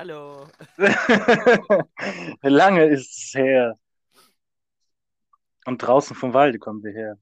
[0.00, 0.48] Hallo.
[2.40, 3.78] Lange ist es her.
[5.66, 7.18] Und draußen vom Walde kommen wir her.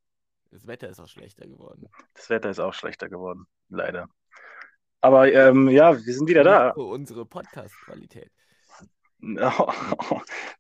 [0.52, 1.88] Das Wetter ist auch schlechter geworden.
[2.14, 4.06] Das Wetter ist auch schlechter geworden, leider.
[5.00, 6.70] Aber ähm, ja, wir sind wieder da.
[6.70, 8.30] Unsere Podcast-Qualität.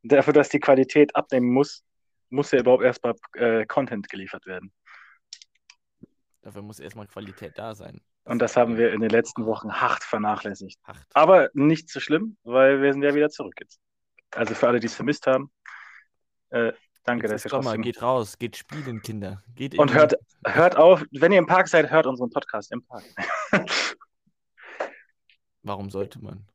[0.02, 1.84] Dafür, dass die Qualität abnehmen muss,
[2.30, 4.72] muss ja überhaupt erstmal äh, Content geliefert werden.
[6.42, 8.00] Dafür muss erstmal Qualität da sein.
[8.28, 10.78] Und das haben wir in den letzten Wochen hart vernachlässigt.
[10.84, 10.98] Hart.
[11.14, 13.80] Aber nicht so schlimm, weil wir sind ja wieder zurück jetzt.
[14.32, 15.50] Also für alle, die es vermisst haben,
[16.50, 16.72] äh,
[17.04, 17.80] danke, Jetzt dass ihr trotzdem...
[17.80, 19.42] geht raus, geht spielen, Kinder.
[19.54, 20.14] Geht Und hört,
[20.46, 23.04] hört auf, wenn ihr im Park seid, hört unseren Podcast im Park.
[25.62, 26.46] Warum sollte man?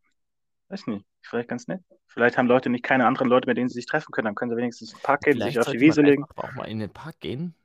[0.70, 1.82] Weiß nicht, vielleicht ganz nett.
[2.06, 4.26] Vielleicht haben Leute nicht keine anderen Leute, mit denen sie sich treffen können.
[4.26, 6.24] Dann können sie wenigstens im Park gehen, Vielleicht sich auf die Wiese legen.
[6.36, 7.56] auch mal in den Park gehen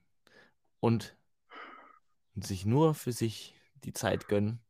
[0.81, 1.15] und
[2.35, 4.61] sich nur für sich die Zeit gönnen,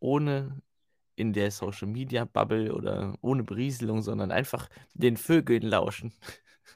[0.00, 0.62] ohne
[1.16, 6.12] in der Social Media Bubble oder ohne Berieselung, sondern einfach den Vögeln lauschen.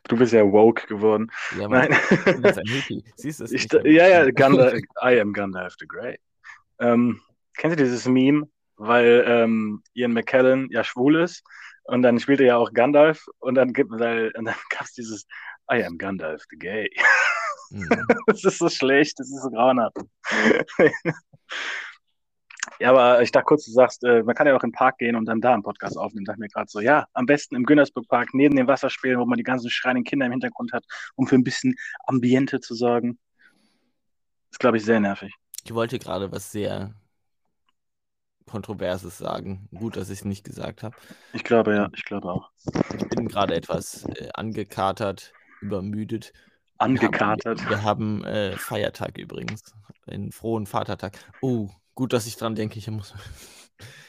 [0.09, 1.31] Du bist ja woke geworden.
[1.59, 2.43] Ja, Mann, Nein.
[2.45, 3.05] jetzt ein Hippie.
[3.17, 6.19] Siehst du es Ich, ja, ja, Gandalf, I am Gandalf the Grey.
[6.79, 7.21] Ähm,
[7.57, 11.43] kennst du dieses Meme, weil ähm, Ian McKellen ja schwul ist
[11.85, 14.93] und dann spielt er ja auch Gandalf und dann gibt weil, und dann gab es
[14.93, 15.27] dieses
[15.73, 16.91] I am Gandalf the Gay.
[17.71, 17.89] Mhm.
[18.27, 19.97] Das ist so schlecht, das ist so grauenhaft.
[22.79, 24.99] Ja, aber ich dachte kurz, du sagst, äh, man kann ja auch in den Park
[24.99, 26.25] gehen und dann da einen Podcast aufnehmen.
[26.25, 29.19] Da dachte ich mir gerade so, ja, am besten im Güntersburg Park neben den Wasserspielen,
[29.19, 31.75] wo man die ganzen schreienden Kinder im Hintergrund hat, um für ein bisschen
[32.07, 33.19] Ambiente zu sorgen.
[34.51, 35.33] ist, glaube ich, sehr nervig.
[35.65, 36.95] Ich wollte gerade was sehr
[38.47, 39.69] Kontroverses sagen.
[39.75, 40.97] Gut, dass ich es nicht gesagt habe.
[41.33, 42.51] Ich glaube, ja, ich glaube auch.
[42.99, 46.33] Ich bin gerade etwas äh, angekatert, übermüdet.
[46.79, 47.69] Angekatert.
[47.69, 49.63] Wir haben, wir haben äh, Feiertag übrigens.
[50.07, 51.19] Einen frohen Vatertag.
[51.41, 52.79] Oh, gut, dass ich dran denke.
[52.79, 53.15] Ich muss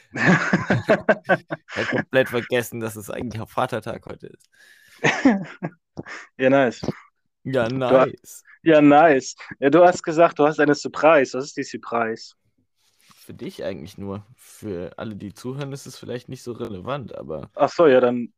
[0.13, 4.49] ich komplett vergessen, dass es eigentlich auch Vatertag heute ist.
[6.37, 6.81] ja, nice.
[7.43, 8.43] Ja, nice.
[8.63, 9.35] Ja, nice.
[9.59, 11.37] Ja, du hast gesagt, du hast eine Surprise.
[11.37, 12.35] Was ist die Surprise?
[13.15, 14.25] Für dich eigentlich nur.
[14.35, 18.33] Für alle, die zuhören, ist es vielleicht nicht so relevant, aber Ach so, ja, dann,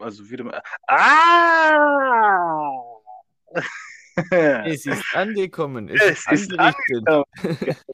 [0.00, 0.62] also wieder.
[0.86, 2.93] Ah!
[4.30, 5.88] es ist angekommen.
[5.88, 7.76] Es, Es ist ist angerichtet.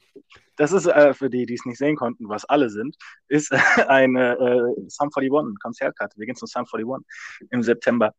[0.57, 2.95] Das ist äh, für die, die es nicht sehen konnten, was alle sind,
[3.29, 3.51] ist
[3.87, 6.19] eine äh, Sum 41 Konzertkarte.
[6.19, 7.03] Wir gehen zum Sum 41
[7.49, 8.13] im September.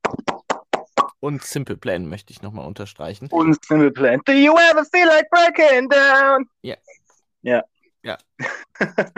[1.21, 3.29] Und Simple Plan möchte ich nochmal unterstreichen.
[3.31, 4.21] Und Simple Plan.
[4.25, 6.49] Do you ever feel like breaking down?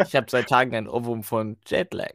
[0.07, 2.13] Ich habe seit Tagen ein Ohrwurm von Jetlag.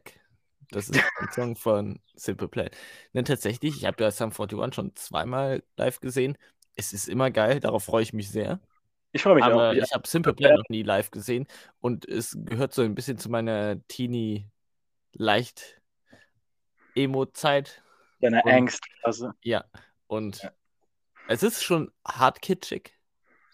[0.72, 2.70] Das ist ein Song von Simple Plan.
[3.14, 6.38] Denn tatsächlich, ich habe ja Sum 41 schon zweimal live gesehen.
[6.76, 8.60] Es ist immer geil, darauf freue ich mich sehr.
[9.12, 9.72] Ich freue mich Aber auch.
[9.74, 11.46] Ich habe Simple Plan noch nie live gesehen
[11.80, 14.46] und es gehört so ein bisschen zu meiner Teenie
[15.12, 15.80] leicht
[16.94, 17.82] Emo-Zeit.
[18.20, 18.84] deine Angst.
[19.02, 19.64] Also, Ja,
[20.06, 20.52] und Ja.
[21.28, 22.96] es ist schon hart kitschig.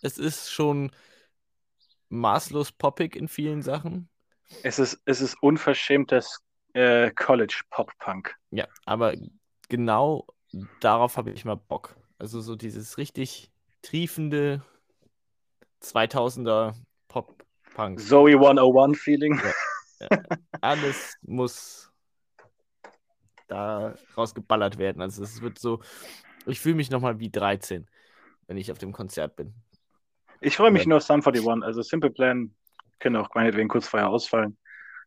[0.02, 0.90] Es ist schon
[2.10, 4.08] maßlos poppig in vielen Sachen.
[4.62, 6.40] es ist, es ist unverschämtes
[6.76, 8.36] äh, College-Pop-Punk.
[8.50, 9.14] Ja, aber
[9.68, 10.26] genau
[10.80, 11.96] darauf habe ich mal Bock.
[12.18, 13.50] Also so dieses richtig
[13.80, 14.62] triefende
[15.82, 16.74] 2000er
[17.08, 18.00] Pop-Punk.
[18.00, 19.40] Zoe 101-Feeling.
[20.60, 21.90] Alles muss
[23.48, 25.00] da rausgeballert werden.
[25.00, 25.80] Also es wird so,
[26.44, 27.88] ich fühle mich nochmal wie 13,
[28.48, 29.54] wenn ich auf dem Konzert bin.
[30.42, 31.62] Ich freue mich nur auf Sum 41.
[31.62, 32.54] Also Simple Plan
[32.98, 34.58] können auch meinetwegen kurz vorher ausfallen.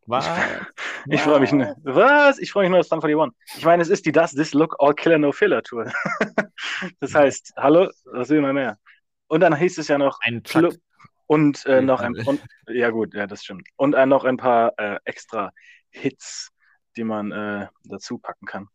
[0.10, 0.28] Was?
[1.08, 1.76] Ich freue mich nur.
[1.84, 2.40] Was?
[2.40, 3.34] Ich freue mich nur auf Sum 41.
[3.58, 5.90] Ich meine, es ist die Das This Look All Killer No Filler Tour.
[7.00, 8.78] das heißt, hallo, was will man mehr?
[9.28, 10.82] Und dann hieß es ja noch Ein Club Chuck.
[11.28, 13.70] und äh, noch ein und, ja gut, ja, das stimmt.
[13.78, 15.52] Und äh, noch ein paar äh, extra
[15.90, 16.50] Hits,
[16.98, 18.68] die man äh, dazu packen kann.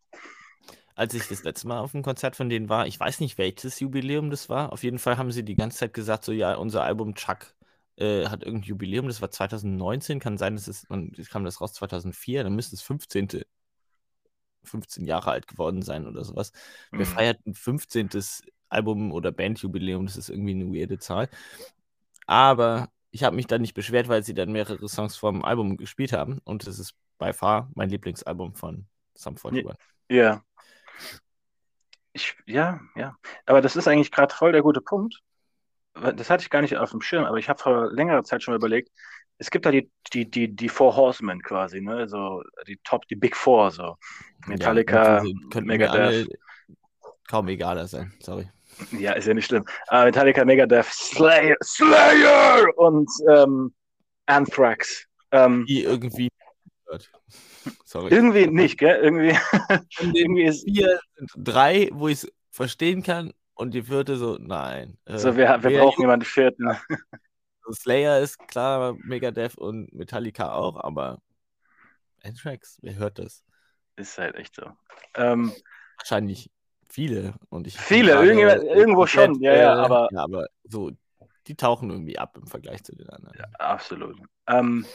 [0.94, 3.81] Als ich das letzte Mal auf einem Konzert von denen war, ich weiß nicht, welches
[3.81, 4.73] Jubiläum das war.
[4.73, 7.55] Auf jeden Fall haben sie die ganze Zeit gesagt, so ja, unser Album Chuck
[7.96, 9.06] äh, hat irgendein Jubiläum.
[9.08, 10.20] Das war 2019.
[10.20, 12.44] Kann sein, dass es, und es kam das raus 2004.
[12.44, 13.44] Dann müsste es 15.
[14.64, 16.52] 15 Jahre alt geworden sein oder sowas.
[16.91, 17.05] Wir Mhm.
[17.06, 18.43] feierten 15.
[18.69, 20.06] Album- oder Bandjubiläum.
[20.06, 21.29] Das ist irgendwie eine weirde Zahl.
[22.26, 26.12] Aber ich habe mich dann nicht beschwert, weil sie dann mehrere Songs vom Album gespielt
[26.12, 26.40] haben.
[26.44, 29.79] Und es ist by far mein Lieblingsalbum von Sum 41.
[30.11, 30.44] Ja.
[32.12, 33.17] Ich, ja, ja.
[33.47, 35.23] Aber das ist eigentlich gerade voll der gute Punkt.
[35.94, 38.52] Das hatte ich gar nicht auf dem Schirm, aber ich habe vor längerer Zeit schon
[38.52, 38.91] mal überlegt,
[39.38, 42.08] es gibt da die, die, die, die Four Horsemen quasi, ne?
[42.08, 43.96] So die Top, die Big Four, so.
[44.46, 46.29] Metallica, Ja, könnten alle Megadeth.
[47.29, 48.49] kaum egaler sein, sorry.
[48.93, 49.64] Ja, ist ja nicht schlimm.
[49.88, 53.73] Aber Metallica, Megadeth, Slayer, Slayer und ähm,
[54.26, 55.06] Anthrax.
[55.31, 56.29] Ähm, Die irgendwie.
[57.85, 58.12] Sorry.
[58.12, 59.00] Irgendwie nicht, gell?
[59.02, 59.37] Irgendwie,
[60.12, 60.64] irgendwie ist.
[60.64, 61.00] vier
[61.37, 64.99] drei, wo ich es verstehen kann und die vierte so, nein.
[65.06, 66.69] Äh, So, wir, wir wer brauchen jemanden vierten.
[66.69, 71.21] juckt- Slayer ist klar, Megadeth und Metallica auch, aber
[72.23, 73.45] Anthrax, wer hört das?
[73.97, 74.71] Ist halt echt so.
[75.15, 75.53] Ähm,
[75.99, 76.51] Wahrscheinlich
[76.89, 80.91] viele und ich Viele, gerade, äh, irgendwo schon, ja, ja, aber- ja, aber so,
[81.47, 83.39] die tauchen irgendwie ab im Vergleich zu den anderen.
[83.59, 84.19] absolut.
[84.47, 84.87] Ähm,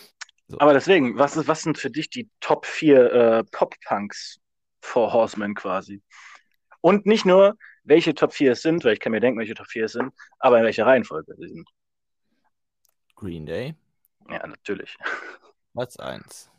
[0.48, 0.60] So.
[0.60, 4.40] Aber deswegen, was, ist, was sind für dich die Top 4 äh, Pop-Punks
[4.82, 6.02] vor Horseman quasi?
[6.82, 7.56] Und nicht nur,
[7.90, 10.14] welche Top 4 es sind, weil ich kann mir denken, welche Top 4 es sind,
[10.40, 11.70] aber in welcher Reihenfolge sie sind.
[13.16, 13.76] Green Day,
[14.30, 14.96] Ja, natürlich.
[15.74, 16.50] Platz 1.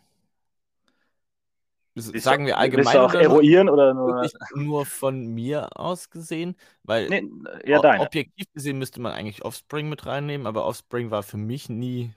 [1.95, 4.29] Willst Sagen wir Willst allgemein du auch eruieren oder nur.
[4.55, 6.57] nur von mir aus gesehen?
[6.85, 7.29] Weil Nee,
[7.65, 8.05] ja, deine.
[8.05, 12.13] objektiv gesehen müsste man eigentlich Offspring mit reinnehmen, aber Offspring war für mich nie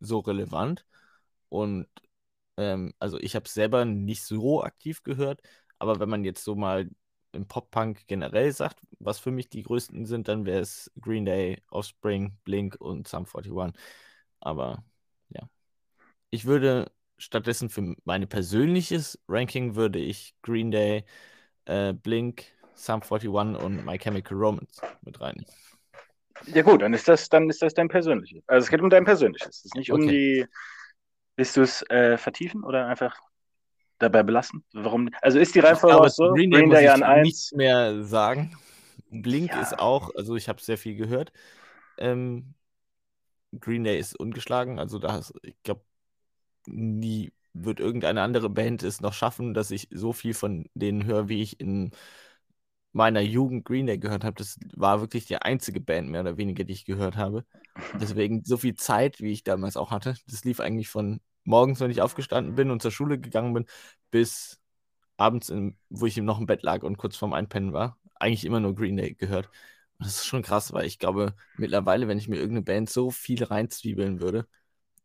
[0.00, 0.84] so relevant.
[1.48, 1.86] Und
[2.58, 5.40] ähm, also ich habe es selber nicht so aktiv gehört,
[5.78, 6.88] aber wenn man jetzt so mal
[7.36, 11.62] im Pop-Punk generell sagt, was für mich die größten sind, dann wäre es Green Day,
[11.70, 13.74] Offspring, Blink und Sum 41.
[14.40, 14.84] Aber
[15.30, 15.48] ja.
[16.30, 21.04] Ich würde stattdessen für meine persönliches Ranking würde ich Green Day,
[21.66, 22.44] äh, Blink,
[22.74, 23.28] Sum 41
[23.62, 25.46] und My Chemical Romance mit rein.
[26.46, 28.42] Ja, gut, dann ist das, dann ist das dein persönliches.
[28.46, 29.58] Also es geht um dein persönliches.
[29.58, 30.10] Es ist nicht um Okay.
[30.10, 30.46] die.
[31.36, 33.18] Willst du es äh, vertiefen oder einfach
[33.98, 34.64] dabei belassen?
[34.72, 35.08] Warum?
[35.22, 36.34] Also ist die Reihenfolge auch so?
[36.34, 37.22] Green Day Green muss Day ich an 1.
[37.22, 38.56] nichts mehr sagen.
[39.10, 39.62] Blink Ja.
[39.62, 41.32] ist auch, also ich habe sehr viel gehört.
[41.98, 42.54] Ähm,
[43.58, 45.82] Green Day ist ungeschlagen, also da ich glaube,
[46.66, 51.28] nie wird irgendeine andere Band es noch schaffen, dass ich so viel von denen höre,
[51.28, 51.90] wie ich in
[52.92, 54.36] meiner Jugend Green Day gehört habe.
[54.36, 57.44] Das war wirklich die einzige Band mehr oder weniger, die ich gehört habe.
[58.00, 60.16] Deswegen so viel Zeit, wie ich damals auch hatte.
[60.28, 63.66] Das lief eigentlich von morgens, wenn ich aufgestanden bin und zur Schule gegangen bin,
[64.10, 64.60] bis
[65.16, 67.98] abends, im, wo ich noch im Bett lag und kurz vorm Einpennen war.
[68.14, 69.46] Eigentlich immer nur Green Day gehört.
[69.98, 73.10] Und das ist schon krass, weil ich glaube, mittlerweile, wenn ich mir irgendeine Band so
[73.10, 74.46] viel reinzwiebeln würde,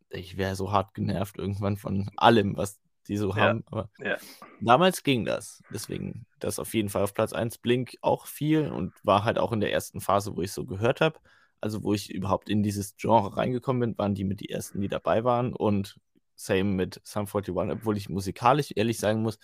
[0.09, 3.63] ich wäre so hart genervt irgendwann von allem, was die so Ja, haben.
[3.67, 4.17] Aber ja.
[4.59, 5.63] damals ging das.
[5.73, 7.57] Deswegen das auf jeden Fall auf Platz 1.
[7.59, 11.01] Blink auch viel und war halt auch in der ersten Phase, wo ich so gehört
[11.01, 11.19] habe.
[11.61, 14.87] Also wo ich überhaupt in dieses Genre reingekommen bin, waren die mit die ersten, die
[14.87, 15.53] dabei waren.
[15.53, 15.97] Und
[16.35, 19.39] same mit Sum 41, obwohl ich musikalisch ehrlich sagen muss,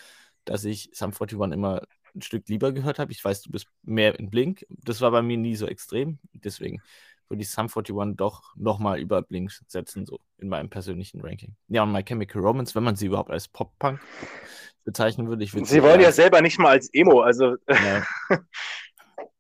[0.45, 1.81] dass ich Sum 41 immer
[2.15, 3.11] ein Stück lieber gehört habe.
[3.11, 4.65] Ich weiß, du bist mehr in Blink.
[4.69, 6.19] Das war bei mir nie so extrem.
[6.33, 6.81] Deswegen
[7.29, 11.55] würde ich Sum 41 doch nochmal über Blink setzen, so in meinem persönlichen Ranking.
[11.67, 13.99] Ja, und My Chemical Romance, wenn man sie überhaupt als Pop-Punk
[14.83, 18.39] bezeichnen würde, ich würde Sie wollen ja selber nicht mal als Emo, also ja, sie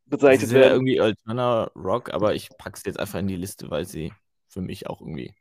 [0.05, 0.73] bezeichnet ja werden.
[0.73, 4.13] irgendwie Alterna Rock, aber ich packe es jetzt einfach in die Liste, weil sie
[4.47, 5.33] für mich auch irgendwie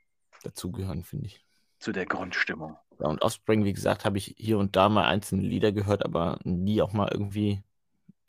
[0.44, 1.45] dazugehören, finde ich.
[1.78, 2.76] Zu der Grundstimmung.
[2.98, 6.38] Ja, und Offspring, wie gesagt, habe ich hier und da mal einzelne Lieder gehört, aber
[6.44, 7.62] nie auch mal irgendwie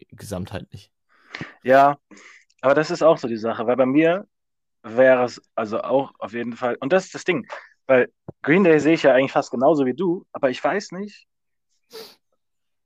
[0.10, 0.92] gesamtheitlich.
[1.64, 1.98] Ja,
[2.62, 4.28] aber das ist auch so die Sache, weil bei mir
[4.84, 7.48] wäre es also auch auf jeden Fall, und das ist das Ding,
[7.86, 8.12] weil
[8.42, 11.28] Green Day sehe ich ja eigentlich fast genauso wie du, aber ich weiß nicht,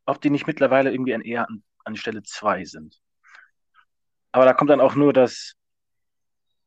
[0.05, 3.01] ob die nicht mittlerweile irgendwie an, eher an, an Stelle 2 sind.
[4.31, 5.55] Aber da kommt dann auch nur das,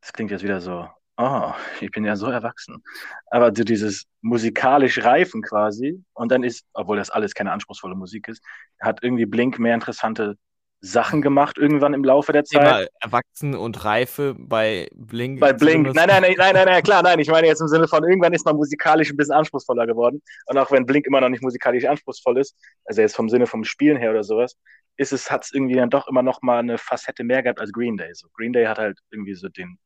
[0.01, 2.83] das klingt jetzt wieder so, oh, ich bin ja so erwachsen.
[3.27, 8.29] Aber so dieses musikalisch Reifen quasi, und dann ist, obwohl das alles keine anspruchsvolle Musik
[8.29, 8.43] ist,
[8.81, 10.37] hat irgendwie Blink mehr interessante
[10.85, 12.61] Sachen gemacht, irgendwann im Laufe der Zeit.
[12.61, 15.41] Thema Erwachsen und Reife bei Blink.
[15.41, 15.95] Bei Blink.
[15.95, 17.19] nein, nein, nein, nein, nein, klar, nein.
[17.21, 20.21] Ich meine jetzt im Sinne von, irgendwann ist man musikalisch ein bisschen anspruchsvoller geworden.
[20.47, 22.55] Und auch wenn Blink immer noch nicht musikalisch anspruchsvoll ist,
[22.85, 24.57] also jetzt vom Sinne vom Spielen her oder sowas,
[24.99, 27.73] ist es, hat es irgendwie dann doch immer noch mal eine Facette mehr gehabt als
[27.73, 28.11] Green Day.
[28.13, 29.79] So, Green Day hat halt irgendwie so den,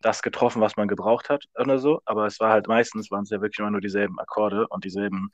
[0.00, 2.00] das getroffen, was man gebraucht hat oder so.
[2.04, 5.30] Aber es war halt meistens, waren es ja wirklich immer nur dieselben Akkorde und dieselben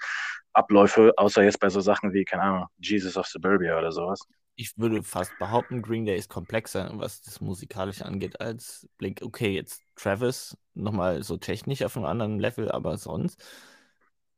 [0.53, 4.21] Abläufe, außer jetzt bei so Sachen wie, keine Ahnung, Jesus of Suburbia oder sowas.
[4.57, 9.21] Ich würde fast behaupten, Green Day ist komplexer, was das Musikalische angeht, als Blink.
[9.23, 13.43] Okay, jetzt Travis nochmal so technisch auf einem anderen Level, aber sonst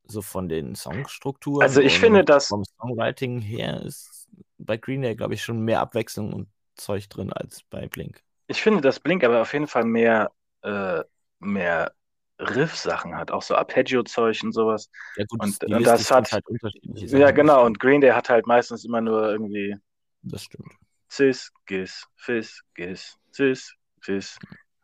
[0.09, 1.63] so von den Songstrukturen.
[1.63, 4.27] Also ich finde, dass- Vom Songwriting her ist
[4.59, 8.23] bei Green Day, glaube ich, schon mehr Abwechslung und Zeug drin als bei Blink.
[8.49, 11.03] Ich finde, dass Blink aber auf jeden Fall mehr, äh,
[11.39, 11.93] mehr
[12.41, 14.91] Riff-Sachen hat, auch so Arpeggio-Zeug und sowas.
[15.17, 17.59] Ja, gut, Und- und das hat- halt unterschiedliche Ja, Sachen, genau.
[17.59, 19.77] das Und Green Day hat halt meistens immer nur irgendwie
[20.23, 20.73] Das stimmt.
[21.11, 24.39] Cis, Gis, Fis, Gis, Cis, Fis,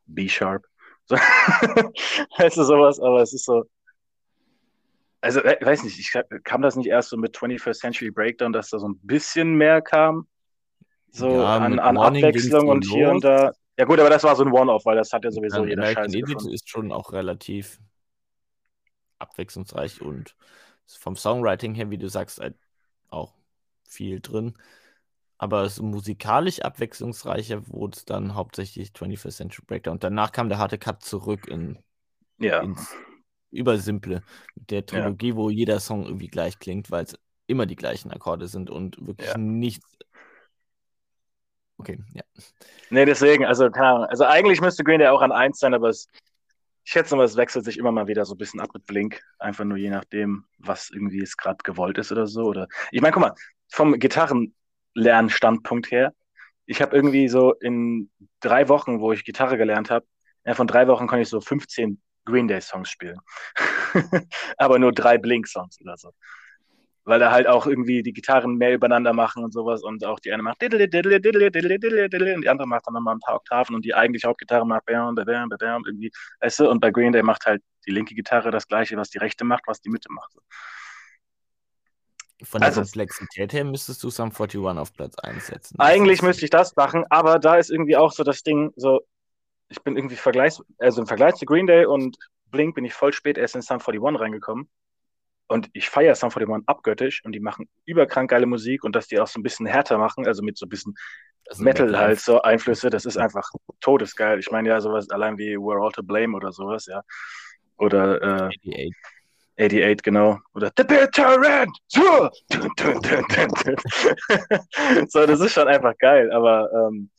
[0.06, 0.64] B-Sharp.
[1.06, 1.16] So.
[1.16, 3.64] weißt du, sowas, aber es ist so.
[5.20, 6.12] Also, weiß nicht, ich,
[6.44, 9.82] kam das nicht erst so mit 21st Century Breakdown, dass da so ein bisschen mehr
[9.82, 10.26] kam?
[11.14, 13.14] So Ja, an, an Abwechslung und hier los.
[13.14, 13.52] und da.
[13.78, 15.82] Ja, gut, aber das war so ein One-Off, weil das hat ja sowieso Dann jeder
[15.82, 17.80] American Scheiße Idiot ist schon auch relativ
[19.18, 20.36] abwechslungsreich und
[20.86, 22.56] vom Songwriting her, wie du sagst, halt
[23.08, 23.34] auch
[23.88, 24.54] viel drin.
[25.38, 29.94] Aber so musikalisch abwechslungsreicher wurde es dann hauptsächlich 21st Century Breakdown.
[29.94, 31.78] Und danach kam der harte Cut zurück in,
[32.38, 32.62] Ja.
[32.62, 32.94] ins
[33.50, 34.22] Übersimple
[34.54, 38.48] mit der Trilogie, wo jeder Song irgendwie gleich klingt, weil es immer die gleichen Akkorde
[38.48, 39.38] sind und wirklich Ja.
[39.38, 39.96] nichts.
[41.78, 42.22] Okay, ja.
[42.90, 44.04] Nee, deswegen, also keine Ahnung.
[44.06, 46.08] Also eigentlich müsste Green Day auch an 1 sein, aber es,
[46.84, 49.20] ich schätze mal, es wechselt sich immer mal wieder so ein bisschen ab mit Blink.
[49.38, 52.44] Einfach nur je nachdem, was irgendwie es gerade gewollt ist oder so.
[52.44, 53.34] Oder ich meine, guck mal,
[53.70, 56.12] vom Gitarrenlernstandpunkt her,
[56.66, 60.06] ich habe irgendwie so in drei Wochen, wo ich Gitarre gelernt habe,
[60.44, 63.18] ja, von drei Wochen konnte ich so 15 Green Day Songs spielen.
[64.56, 66.12] aber nur drei Blink Songs oder so.
[67.06, 70.32] Weil da halt auch irgendwie die Gitarren mehr übereinander machen und sowas und auch die
[70.32, 73.20] eine macht diddle, diddle, diddle, diddle, diddle, diddle, und die andere macht dann nochmal ein
[73.20, 76.80] paar Oktaven und die eigentliche Hauptgitarre macht bam, bam, bam, bam, irgendwie, weißt du, und
[76.80, 79.82] bei Green Day macht halt die linke Gitarre das gleiche, was die rechte macht, was
[79.82, 80.32] die Mitte macht.
[82.42, 85.78] Von der Also- Komplexität her müsstest du Sum 41 auf Platz 1 setzen.
[85.78, 89.02] Eigentlich müsste ich das machen, aber da ist irgendwie auch so das Ding, so,
[89.68, 93.12] ich bin irgendwie Vergleichs, also im Vergleich zu Green Day und Blink bin ich voll
[93.12, 94.68] spät erst in Sum 41 reingekommen.
[95.46, 99.20] Und ich feiere Sum 41 abgöttisch und die machen überkrank geile Musik und dass die
[99.20, 100.94] auch so ein bisschen härter machen, also mit so ein bisschen
[101.58, 104.38] Metal Metal halt, so Einflüsse, das ist einfach todesgeil.
[104.38, 107.02] Ich meine ja sowas allein wie We're All to Blame oder sowas, ja.
[107.76, 108.94] Oder äh, 88.
[109.56, 110.38] 88, genau.
[110.54, 111.08] Oder The dun.
[115.08, 117.10] so, das ist schon einfach geil, aber ähm,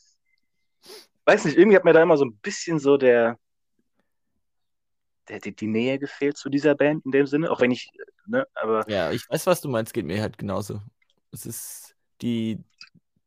[1.25, 3.37] weiß nicht, irgendwie hat mir da immer so ein bisschen so der,
[5.29, 7.89] der die, die Nähe gefehlt zu dieser Band in dem Sinne, auch wenn ich,
[8.27, 10.81] ne, aber Ja, ich weiß, was du meinst, geht mir halt genauso.
[11.31, 12.63] Es ist die,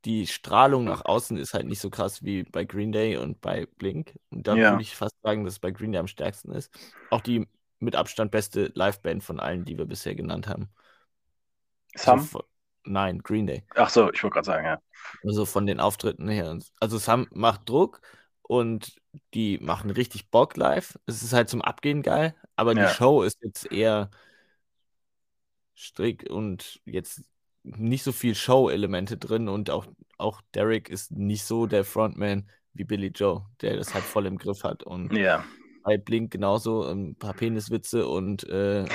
[0.04, 3.66] die Strahlung nach außen ist halt nicht so krass wie bei Green Day und bei
[3.78, 4.18] Blink.
[4.30, 4.68] Und da Ja.
[4.68, 6.70] würde ich fast sagen, dass es bei Green Day am stärksten ist.
[7.10, 7.46] Auch die
[7.80, 10.70] mit Abstand beste Liveband von allen, die wir bisher genannt haben.
[11.96, 12.30] Sam?
[12.30, 12.42] Also
[12.84, 13.64] nein, Green Day.
[13.76, 14.80] Ach so, ich wollte gerade sagen, ja.
[15.24, 16.58] Also von den Auftritten her.
[16.80, 18.00] Also Sam macht Druck
[18.42, 18.96] und
[19.34, 20.98] die machen richtig Bock live.
[21.06, 22.74] Es ist halt zum Abgehen geil, aber Ja.
[22.74, 24.10] die Show ist jetzt eher
[25.78, 27.22] strick und jetzt
[27.62, 32.84] nicht so viel Show-Elemente drin und auch, auch Derek ist nicht so der Frontman wie
[32.84, 34.82] Billy Joe, der das halt voll im Griff hat.
[34.82, 35.44] Und Ja.
[35.84, 38.86] bei Blink genauso ein paar Peniswitze und äh,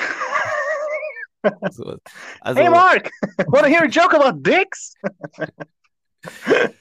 [1.72, 1.98] so.
[2.42, 3.10] Also, hey Mark,
[3.48, 4.94] wanna hear a joke about dicks?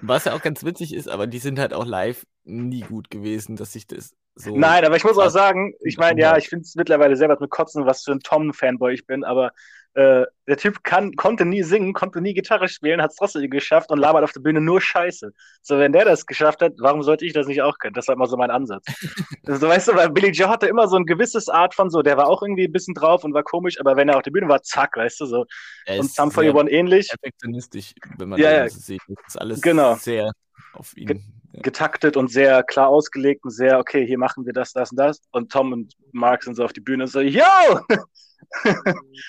[0.00, 3.56] was ja auch ganz witzig ist, aber die sind halt auch live nie gut gewesen,
[3.56, 4.56] dass ich das so.
[4.56, 7.50] Nein, aber ich muss auch sagen, ich meine, ja, ich finde es mittlerweile selber mit
[7.50, 9.52] Kotzen, was für ein Tom-Fanboy ich bin, aber
[9.94, 13.90] äh, der Typ kann, konnte nie singen, konnte nie Gitarre spielen, hat es trotzdem geschafft
[13.90, 15.32] und labert auf der Bühne nur Scheiße.
[15.60, 17.92] So, wenn der das geschafft hat, warum sollte ich das nicht auch können?
[17.92, 18.86] Das war immer so mein Ansatz.
[19.46, 22.16] also, weißt du, weil Billy Joe hatte immer so ein gewisses Art von so, der
[22.16, 24.48] war auch irgendwie ein bisschen drauf und war komisch, aber wenn er auf der Bühne
[24.48, 25.44] war, zack, weißt du, so.
[25.84, 28.80] er Und Sum sehr 41 ähnlich, perfektionistisch, wenn man Ja, das ja.
[28.80, 29.02] Sieht.
[29.08, 29.96] Das ist alles Genau.
[29.96, 30.32] sehr
[30.72, 31.06] auf ihn.
[31.06, 31.20] Ge-.
[31.52, 35.20] Getaktet und sehr klar ausgelegt und sehr, okay, hier machen wir das, das und das.
[35.32, 37.42] Und Tom und Mark sind so auf die Bühne und so, yo!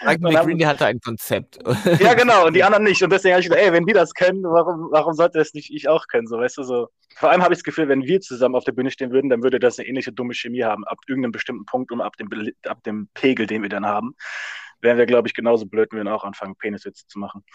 [0.02, 1.60] Und haben- Green, der hatte ein Konzept.
[2.00, 3.02] Ja, genau, und die anderen nicht.
[3.04, 5.72] Und deswegen habe ich gedacht, ey, wenn die das können, warum, warum sollte das nicht
[5.74, 6.28] ich auch können?
[6.28, 6.90] So, weißt du, so.
[7.16, 9.44] Vor allem habe ich das Gefühl, wenn wir zusammen auf der Bühne stehen würden, dann
[9.44, 12.28] würde das eine ähnliche dumme Chemie haben, ab irgendeinem bestimmten Punkt und ab dem,
[12.68, 14.16] ab dem Pegel, den wir dann haben.
[14.82, 17.46] Wären wir, glaube ich, genauso blöd, wenn wir auch anfangen, Peniswitze zu machen.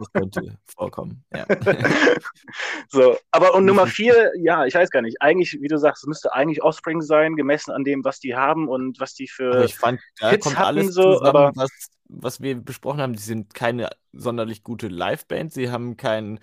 [0.00, 1.22] Das könnte vorkommen.
[1.34, 1.46] Ja.
[2.88, 5.20] so, aber und Nummer vier, ja, ich weiß gar nicht.
[5.20, 8.68] Eigentlich, wie du sagst, es müsste eigentlich Offspring sein, gemessen an dem, was die haben
[8.68, 9.64] und was die Aber für.
[9.64, 11.70] ich fand, da Hits kommt hatten alles so, zusammen, aber- was,
[12.08, 13.12] was wir besprochen haben.
[13.12, 15.52] Die sind keine sonderlich gute Liveband.
[15.52, 16.40] Sie haben kein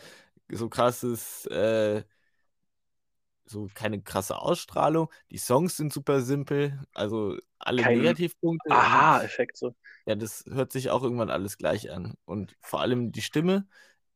[0.50, 2.04] so krasses, äh,
[3.50, 5.10] so keine krasse Ausstrahlung.
[5.32, 6.80] Die Songs sind super simpel.
[6.94, 8.70] Also alle Kein Negativpunkte.
[8.72, 9.76] Aha-Effekt so.
[10.06, 12.16] Ja, das hört sich auch irgendwann alles gleich an.
[12.26, 13.68] Und vor allem die Stimme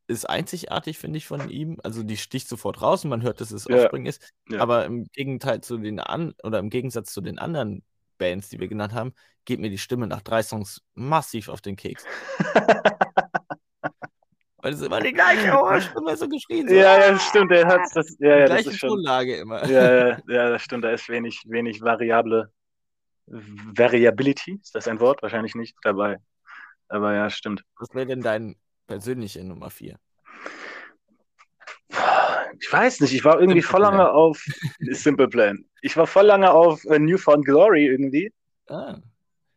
[0.07, 1.79] ist einzigartig, finde ich, von ihm.
[1.83, 3.77] Also die sticht sofort raus und man hört, dass es Ja.
[3.77, 4.31] Offspring ist.
[4.50, 4.59] Ja.
[4.59, 7.83] Aber im Gegenteil zu den an oder im Gegensatz zu den anderen
[8.17, 9.13] Bands, die wir genannt haben,
[9.45, 12.05] geht mir die Stimme nach drei Songs massiv auf den Keks.
[14.61, 16.67] Weil es immer die gleiche hohe Stimme so geschrien.
[16.67, 18.89] So, Ja, ja, "Ah!" stimmt, der hat das, ja, Die ja, das ist schon.
[18.89, 19.65] Tonlage immer.
[19.67, 22.51] Ja, ja, ja, das stimmt, da ist wenig, wenig variable
[23.27, 25.21] Variability, ist das ein Wort?
[25.21, 26.17] Wahrscheinlich nicht dabei.
[26.89, 27.63] Aber ja, stimmt.
[27.79, 28.55] Was wäre denn dein
[28.87, 29.97] persönliche Nummer 4?
[32.59, 33.97] Ich weiß nicht, ich war irgendwie Simple voll Plan.
[33.97, 34.43] lange auf
[34.91, 35.65] Simple Plan.
[35.81, 38.31] Ich war voll lange auf äh, Newfound Glory irgendwie.
[38.67, 38.97] Ah,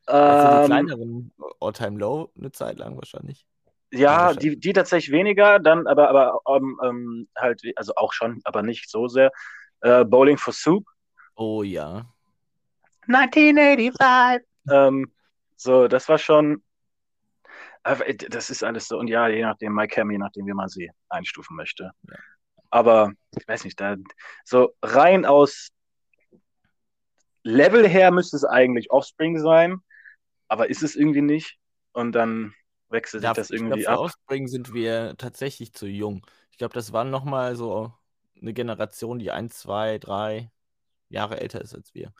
[0.06, 3.46] also die Ähm, kleineren All-Time Low eine Zeit lang wahrscheinlich.
[3.94, 8.62] Ja, die, die tatsächlich weniger, dann aber, aber ähm, ähm, halt, also auch schon, aber
[8.62, 9.30] nicht so sehr.
[9.80, 10.84] Äh, Bowling for Soup.
[11.36, 12.06] Oh ja.
[13.06, 14.46] 1985.
[14.70, 15.12] ähm,
[15.56, 16.62] so, das war schon.
[18.30, 18.98] Das ist alles so.
[18.98, 21.90] Und ja, je nachdem, My Cam, je nachdem, wie man sie einstufen möchte.
[22.08, 22.16] Ja.
[22.70, 23.96] Aber ich weiß nicht, da
[24.44, 25.68] so rein aus
[27.42, 29.80] Level her müsste es eigentlich Offspring sein,
[30.48, 31.58] aber ist es irgendwie nicht.
[31.92, 32.54] Und dann
[32.94, 33.98] wechselt sich das irgendwie ich glaub, ab.
[33.98, 36.26] Für Offspring sind wir tatsächlich zu jung.
[36.50, 37.92] Ich glaube, das war nochmal so
[38.40, 40.50] eine Generation, die ein, zwei, drei
[41.08, 42.12] Jahre älter ist als wir.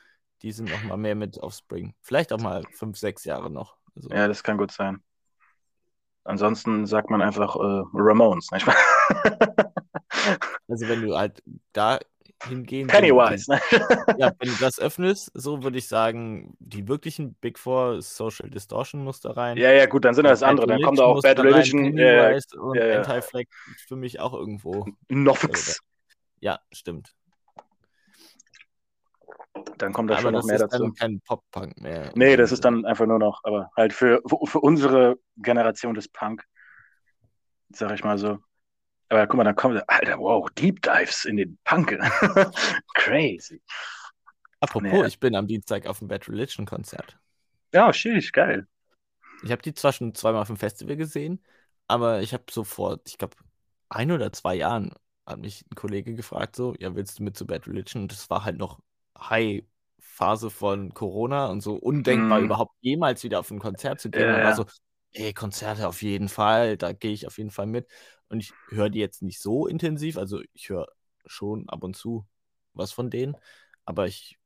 [0.43, 1.95] Die sind nochmal mehr mit Offspring.
[2.01, 3.77] Vielleicht auch mal fünf, sechs Jahre noch.
[3.95, 5.01] Also, ja, das kann gut sein.
[6.23, 8.75] Ansonsten sagt man einfach äh, Ramones, nicht wahr?
[10.67, 11.41] also wenn du halt
[11.71, 11.99] da
[12.47, 12.87] hingehen.
[12.87, 13.59] Pennywise, ne?
[14.17, 19.03] Ja, wenn du das öffnest, so würde ich sagen, die wirklichen Big Four, Social Distortion
[19.03, 19.57] muss da rein.
[19.57, 20.67] Ja, ja, gut, dann sind das andere.
[20.67, 21.97] Dann kommt da auch Bad Religion.
[21.97, 23.01] Ja, und ja, ja.
[23.01, 23.45] Anti-Flag
[23.87, 24.85] für mich auch irgendwo.
[25.09, 25.79] Noffix.
[26.39, 27.13] Ja, stimmt.
[29.77, 30.67] Dann kommt da aber schon noch mehr dazu.
[30.67, 32.11] Das ist dann kein Pop-Punk mehr.
[32.15, 36.43] Nee, das ist dann einfach nur noch, aber halt für, für unsere Generation des Punk,
[37.69, 38.39] sag ich mal so.
[39.09, 41.97] Aber guck mal, dann kommt, Alter, wow, Deep Dives in den Punk.
[42.95, 43.61] Crazy.
[44.59, 45.07] Apropos, nee.
[45.07, 47.17] ich bin am Dienstag auf dem Bad Religion Konzert.
[47.73, 48.67] Ja, schick, geil.
[49.43, 51.43] Ich habe die zwar schon zweimal auf dem Festival gesehen,
[51.87, 53.35] aber ich habe sofort, ich glaube,
[53.89, 54.91] ein oder zwei Jahren
[55.25, 58.03] hat mich ein Kollege gefragt, so, ja, willst du mit zu Bad Religion?
[58.03, 58.79] Und das war halt noch
[59.19, 62.45] High-Phase von Corona und so undenkbar, mm.
[62.45, 64.21] überhaupt jemals wieder auf ein Konzert zu gehen.
[64.21, 64.65] Ja, und war so,
[65.13, 67.87] ey, Konzerte auf jeden Fall, da gehe ich auf jeden Fall mit.
[68.29, 70.87] Und ich höre die jetzt nicht so intensiv, also ich höre
[71.25, 72.25] schon ab und zu
[72.73, 73.35] was von denen,
[73.85, 74.37] aber ich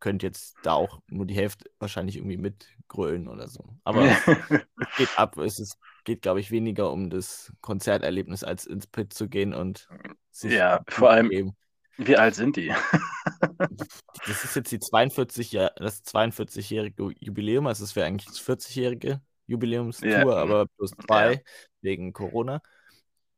[0.00, 3.64] könnte jetzt da auch nur die Hälfte wahrscheinlich irgendwie mitgrölen oder so.
[3.84, 8.86] Aber es geht ab, es ist, geht, glaube ich, weniger um das Konzerterlebnis, als ins
[8.86, 9.88] Pit zu gehen und
[10.30, 11.56] sich Ja, vor allem, geben.
[11.96, 12.72] wie alt sind die?
[14.26, 20.10] das ist jetzt die 42, das 42-jährige Jubiläum, also es wäre eigentlich das 40-jährige Jubiläumstour,
[20.10, 20.36] ja.
[20.36, 21.40] aber plus zwei ja.
[21.80, 22.60] wegen Corona.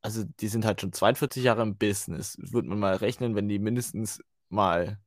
[0.01, 2.37] Also die sind halt schon 42 Jahre im Business.
[2.41, 4.99] Würde man mal rechnen, wenn die mindestens mal,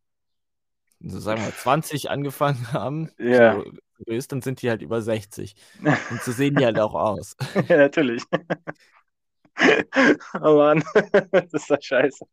[0.99, 3.61] so sagen wir 20 angefangen haben, ja.
[3.97, 5.55] so ist, dann sind die halt über 60.
[5.81, 7.35] Und so sehen die halt auch aus.
[7.67, 8.23] Ja, natürlich.
[10.41, 10.81] Oh Mann,
[11.31, 12.25] das ist doch scheiße.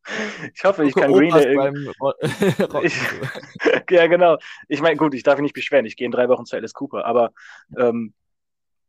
[0.54, 1.90] Ich hoffe, ich kann Green Day irgendwie.
[3.90, 4.38] ja, genau.
[4.68, 5.84] Ich meine, gut, ich darf mich nicht beschweren.
[5.84, 7.32] Ich gehe in drei Wochen zu Alice Cooper, aber
[7.76, 8.14] ähm,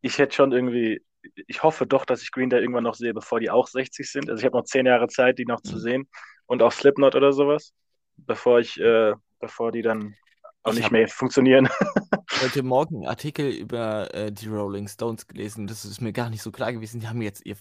[0.01, 1.01] ich hätte schon irgendwie,
[1.47, 4.29] ich hoffe doch, dass ich Green Day irgendwann noch sehe, bevor die auch 60 sind.
[4.29, 5.79] Also ich habe noch zehn Jahre Zeit, die noch zu mhm.
[5.79, 6.10] sehen.
[6.45, 7.73] Und auch Slipknot oder sowas,
[8.17, 10.15] bevor ich, äh, bevor die dann
[10.63, 11.69] auch ich nicht mehr funktionieren.
[12.41, 15.67] heute Morgen einen Artikel über äh, die Rolling Stones gelesen.
[15.67, 16.99] Das ist mir gar nicht so klar gewesen.
[16.99, 17.55] Die haben jetzt ihr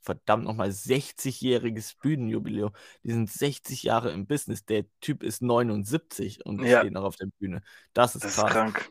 [0.00, 2.72] verdammt nochmal 60-jähriges Bühnenjubiläum.
[3.02, 4.64] Die sind 60 Jahre im Business.
[4.64, 6.80] Der Typ ist 79 und ja.
[6.80, 7.60] steht noch auf der Bühne.
[7.92, 8.38] Das ist das.
[8.38, 8.88] Ist krank.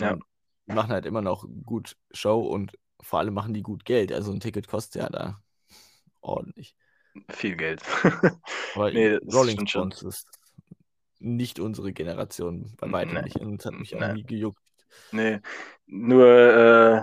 [0.00, 0.18] Ja
[0.68, 4.12] die machen halt immer noch gut Show und vor allem machen die gut Geld.
[4.12, 5.42] Also ein Ticket kostet ja da
[6.20, 6.74] ordentlich.
[7.30, 7.82] Viel Geld.
[8.74, 10.26] Aber nee, Rolling Stones ist
[11.18, 13.22] nicht unsere Generation, bei weitem nee.
[13.22, 13.36] nicht.
[13.36, 14.02] Und hat mich nee.
[14.02, 14.62] auch nie gejuckt.
[15.12, 15.40] Nee,
[15.86, 17.02] nur äh,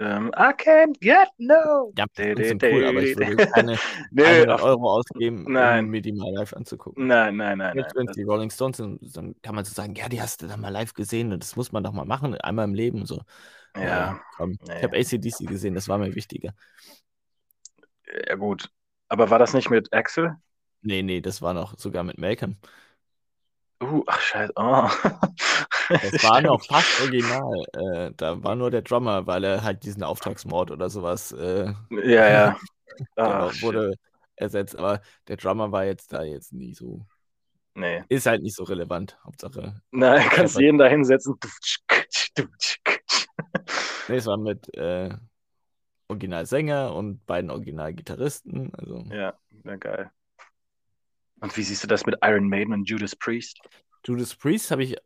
[0.00, 1.92] ähm, I can't get no.
[1.96, 3.76] Ja, die sind cool, aber ich würde keine
[4.10, 5.84] nee, 100 Euro ausgeben, nein.
[5.84, 7.06] um mir die mal live anzugucken.
[7.06, 7.74] Nein, nein, nein.
[7.74, 10.40] Selbst wenn es die Rolling Stones sind, dann kann man so sagen, ja, die hast
[10.42, 13.04] du dann mal live gesehen und das muss man doch mal machen, einmal im Leben
[13.04, 13.20] so.
[13.76, 14.20] Ja.
[14.36, 14.76] Komm, nee.
[14.78, 16.54] Ich habe ACDC gesehen, das war mir wichtiger.
[18.28, 18.70] Ja, gut.
[19.08, 20.36] Aber war das nicht mit Axel?
[20.82, 22.56] Nee, nee, das war noch sogar mit Malcolm.
[23.82, 24.52] Uh, ach scheiße.
[24.56, 24.88] Oh.
[25.90, 27.64] Das war noch fast original.
[27.72, 31.32] Äh, da war nur der Drummer, weil er halt diesen Auftragsmord oder sowas.
[31.32, 32.56] Äh, ja, ja.
[33.16, 33.94] genau, ah, wurde
[34.36, 34.76] ersetzt.
[34.76, 37.04] Aber der Drummer war jetzt da jetzt nie so.
[37.74, 38.04] Nee.
[38.08, 39.18] Ist halt nicht so relevant.
[39.24, 39.80] Hauptsache.
[39.90, 41.34] Nein, kannst jeden da hinsetzen.
[44.08, 45.10] Nee, es war mit äh,
[46.08, 48.72] Originalsänger und beiden Originalgitarristen.
[48.74, 49.04] Also.
[49.10, 50.10] Ja, ja, geil.
[51.40, 53.60] Und wie siehst du das mit Iron Maiden und Judas Priest?
[54.04, 54.96] Judas Priest habe ich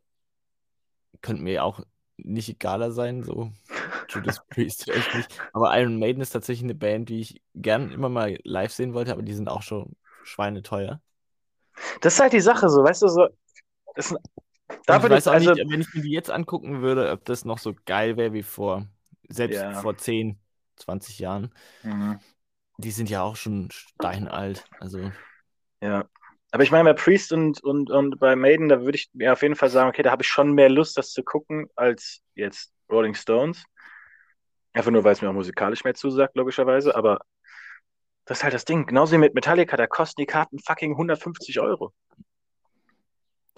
[1.21, 1.79] könnte mir auch
[2.17, 3.51] nicht egaler sein, so
[4.09, 5.41] Judas Priest echt nicht.
[5.53, 9.11] Aber Iron Maiden ist tatsächlich eine Band, die ich gern immer mal live sehen wollte,
[9.11, 11.01] aber die sind auch schon schweineteuer.
[12.01, 13.27] Das ist halt die Sache, so, weißt du, so.
[13.95, 14.13] Das,
[14.85, 17.45] da ich weiß auch also, nicht, wenn ich mir die jetzt angucken würde, ob das
[17.45, 18.87] noch so geil wäre wie vor,
[19.29, 19.73] selbst ja.
[19.73, 20.39] vor 10,
[20.77, 21.53] 20 Jahren.
[21.83, 22.19] Mhm.
[22.77, 25.11] Die sind ja auch schon steinalt, also.
[25.81, 26.05] Ja.
[26.51, 29.41] Aber ich meine, bei Priest und, und, und bei Maiden, da würde ich mir auf
[29.41, 32.71] jeden Fall sagen, okay, da habe ich schon mehr Lust, das zu gucken, als jetzt
[32.89, 33.63] Rolling Stones.
[34.73, 36.95] Einfach nur, weil es mir auch musikalisch mehr zusagt, logischerweise.
[36.95, 37.19] Aber
[38.25, 38.85] das ist halt das Ding.
[38.85, 41.93] Genauso wie mit Metallica, da kosten die Karten fucking 150 Euro.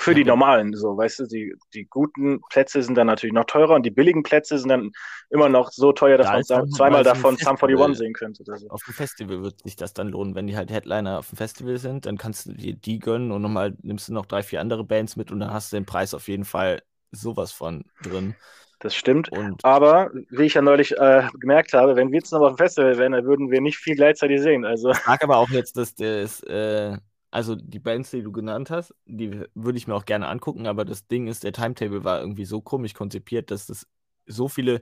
[0.07, 3.75] Für die normalen, so, weißt du, die, die guten Plätze sind dann natürlich noch teurer
[3.75, 4.91] und die billigen Plätze sind dann
[5.29, 7.95] immer noch so teuer, dass Da man dann zweimal davon Sum 41 Festival.
[7.95, 8.43] sehen könnte.
[8.45, 8.69] So.
[8.69, 11.77] Auf dem Festival wird sich das dann lohnen, wenn die halt Headliner auf dem Festival
[11.77, 14.83] sind, dann kannst du dir die gönnen und nochmal nimmst du noch drei, vier andere
[14.83, 18.35] Bands mit und dann hast du den Preis auf jeden Fall sowas von drin.
[18.79, 19.29] Das stimmt.
[19.31, 22.57] Und Aber wie ich ja neulich äh, gemerkt habe, wenn wir jetzt noch auf dem
[22.57, 24.65] Festival wären, dann würden wir nicht viel gleichzeitig sehen.
[24.65, 26.97] Also, ich sag aber auch jetzt, dass das, äh,
[27.31, 30.85] also die Bands, die du genannt hast, die würde ich mir auch gerne angucken, aber
[30.85, 33.87] das Ding ist, der Timetable war irgendwie so komisch konzipiert, dass das
[34.25, 34.81] so viele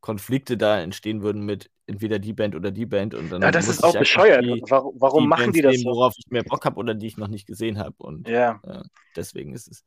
[0.00, 3.68] Konflikte da entstehen würden mit entweder die Band oder die Band und dann ja, das
[3.68, 4.44] ist auch bescheuert.
[4.44, 5.90] die, warum warum die machen Bands die das nehmen, so?
[5.90, 8.60] worauf ich mehr Bock habe oder die ich noch nicht gesehen habe und Ja.
[8.62, 8.82] äh,
[9.16, 9.84] deswegen ist es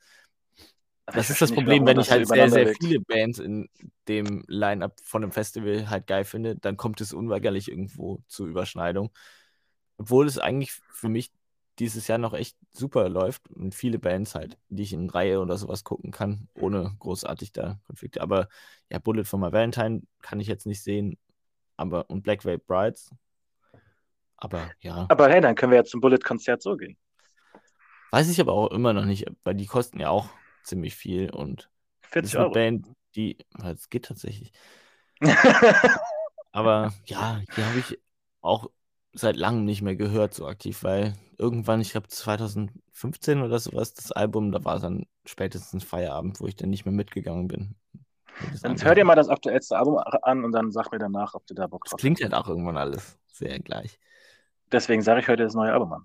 [1.05, 2.77] aber Das ist das Problem, wenn ich halt sehr, sehr liegt.
[2.81, 3.67] viele Bands in
[4.07, 9.11] dem Line-Up von einem Festival halt geil finde, dann kommt es unweigerlich irgendwo zur Überschneidung.
[9.97, 11.31] Obwohl es eigentlich für mich
[11.79, 15.57] dieses Jahr noch echt super läuft und viele Bands halt, die ich in Reihe oder
[15.57, 18.21] sowas gucken kann, ohne großartig da Konflikte.
[18.21, 18.49] Aber
[18.89, 21.17] ja, Bullet for My Valentine kann ich jetzt nicht sehen,
[21.77, 23.11] aber und Black Veil Brides.
[24.37, 26.97] Aber ja, Aber hey, dann können wir ja zum Bullet-Konzert so gehen.
[28.11, 30.29] weiß ich aber auch immer noch nicht, weil die kosten ja auch
[30.63, 31.69] ziemlich viel und
[32.11, 32.51] das 40 ist eine Euro.
[32.51, 34.51] Band, die, es geht tatsächlich.
[36.51, 37.99] Aber ja, die habe ich
[38.41, 38.71] auch
[39.13, 44.11] seit langem nicht mehr gehört, so aktiv, weil irgendwann, ich glaube 2015 oder sowas, das
[44.11, 47.75] Album, da war dann spätestens Feierabend, wo ich dann nicht mehr mitgegangen bin.
[48.61, 51.53] Dann hör dir mal das aktuellste Album an und dann sag mir danach, ob du
[51.53, 51.99] da Bock drauf hast.
[51.99, 53.99] klingt halt auch irgendwann alles sehr gleich.
[54.71, 56.03] Deswegen sage ich heute das neue Album an.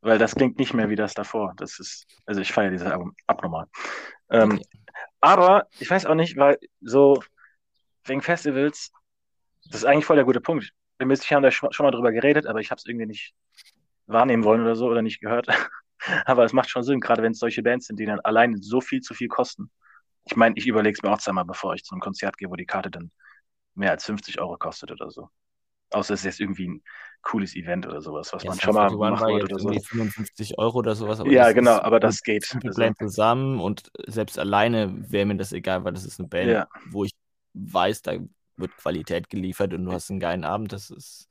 [0.00, 1.54] Weil das klingt nicht mehr wie das davor.
[1.56, 3.66] Das ist, also ich feiere dieses Album abnormal.
[4.30, 4.62] Ähm, Okay.
[5.20, 7.22] aber ich weiß auch nicht, weil so
[8.04, 8.92] wegen Festivals,
[9.70, 10.72] das ist eigentlich voll der gute Punkt.
[10.98, 13.34] Wir müssen haben da schon mal drüber geredet, aber ich habe es irgendwie nicht
[14.06, 15.48] wahrnehmen wollen oder so oder nicht gehört.
[16.26, 18.80] aber es macht schon Sinn, gerade wenn es solche Bands sind, die dann alleine so
[18.80, 19.70] viel zu viel kosten.
[20.24, 22.56] Ich meine, ich überlege es mir auch zweimal, bevor ich zu einem Konzert gehe, wo
[22.56, 23.12] die Karte dann
[23.74, 25.30] mehr als 50 Euro kostet oder so.
[25.92, 26.84] Außer es ist jetzt irgendwie ein
[27.22, 29.70] cooles Event oder sowas, was Ja, man schon mal 41 machen wollte oder so.
[29.70, 32.44] irgendwie 55 Euro oder sowas, Ja, genau, aber das geht.
[32.44, 36.28] Simple Also, Plan zusammen und selbst alleine wäre mir das egal, weil das ist eine
[36.28, 36.66] Band, ja.
[36.84, 37.12] wo ich
[37.54, 38.12] weiß, da
[38.56, 41.28] wird Qualität geliefert und du hast einen geilen Abend, das ist.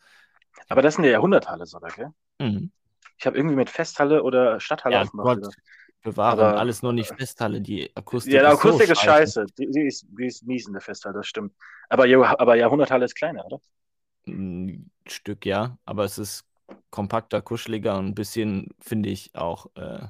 [0.70, 2.12] Aber das sind ja Jahrhunderthalle sogar, gell?
[2.40, 2.72] Mhm.
[3.18, 5.58] Ich habe irgendwie mit Festhalle oder Stadthalle Ja, Gott gedacht.
[6.04, 9.42] bewahre, Aber alles nur nicht Festhalle, die Akustik ja, die ist so Akustik ist scheiße.
[9.42, 9.46] scheiße.
[9.58, 11.54] Die, die, ist, die ist mies in der Festhalle, das stimmt.
[11.90, 13.60] Aber, aber Jahrhunderthalle ist kleiner, oder?
[14.28, 16.46] Ein Stück, ja, aber es ist
[16.90, 20.08] kompakter, kuscheliger und ein bisschen, finde ich, auch äh,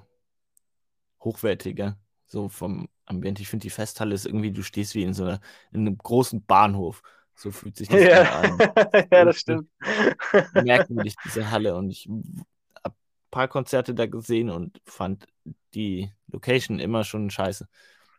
[1.23, 1.97] hochwertiger.
[2.28, 3.42] So vom Ambiente.
[3.42, 5.40] Ich finde, die Festhalle ist irgendwie, du stehst wie in so einer,
[5.72, 7.02] in einem großen Bahnhof.
[7.36, 8.58] So fühlt sich das Ja, an.
[9.12, 9.70] ja das stimmt.
[10.54, 11.76] merkwürdig, diese Halle.
[11.76, 15.28] Und ich habe ein paar Konzerte da gesehen und fand
[15.74, 17.68] die Location immer schon scheiße.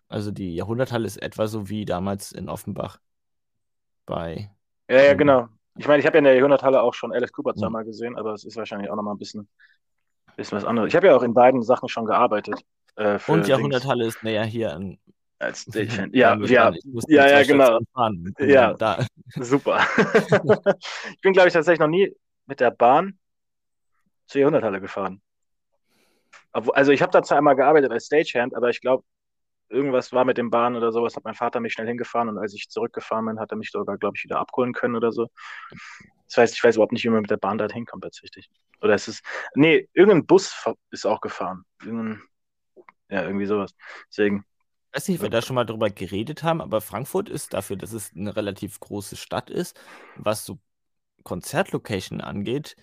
[0.08, 2.98] Also die Jahrhunderthalle ist etwa so wie damals in Offenbach
[4.04, 4.50] bei.
[4.88, 5.48] Ja, ja, genau.
[5.76, 8.32] Ich meine, ich habe ja in der Jahrhunderthalle auch schon Alice Cooper zweimal gesehen, aber
[8.34, 9.48] es ist wahrscheinlich auch nochmal ein bisschen,
[10.36, 10.88] bisschen was anderes.
[10.88, 12.64] Ich habe ja auch in beiden Sachen schon gearbeitet.
[12.96, 14.98] Äh, Und Dings, Jahrhunderthalle ist näher hier an.
[15.38, 16.12] als Stagehand.
[16.12, 16.72] bei Ja, ja.
[16.72, 17.78] Ich musste ja, ja, genau.
[17.92, 18.74] Fahren Ja.
[18.74, 19.06] Da.
[19.34, 19.80] Super.
[21.12, 22.14] ich bin, glaube ich, tatsächlich noch nie
[22.46, 23.18] mit der Bahn
[24.26, 25.20] zur Jahrhunderthalle gefahren.
[26.52, 29.04] Also ich habe da zwar einmal gearbeitet als Stagehand, aber ich glaube,
[29.68, 32.54] irgendwas war mit dem Bahn oder sowas, hat mein Vater mich schnell hingefahren und als
[32.54, 35.28] ich zurückgefahren bin, hat er mich sogar, glaube ich, wieder abholen können oder so.
[36.26, 38.48] Das heißt, ich weiß überhaupt nicht, wie man mit der Bahn da hinkommt tatsächlich.
[38.80, 39.22] Oder ist es.
[39.54, 41.64] Nee, irgendein Bus ist auch gefahren.
[41.82, 42.22] Irgendein,
[43.10, 43.74] ja, irgendwie sowas.
[44.10, 44.44] Deswegen.
[44.92, 47.76] Ich weiß nicht, ob wir da schon mal drüber geredet haben, aber Frankfurt ist dafür,
[47.76, 49.78] dass es eine relativ große Stadt ist,
[50.14, 50.58] was so
[51.24, 52.76] Konzertlocation angeht,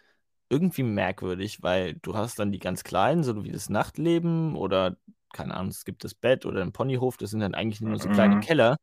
[0.49, 4.97] irgendwie merkwürdig, weil du hast dann die ganz kleinen, so wie das Nachtleben oder,
[5.33, 8.09] keine Ahnung, es gibt das Bett oder ein Ponyhof, das sind dann eigentlich nur so
[8.09, 8.39] kleine Mhm.
[8.39, 8.77] Keller.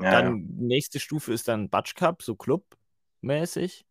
[0.00, 3.86] Ja, Dann nächste Stufe ist dann Batsch Cup, so Club-mäßig.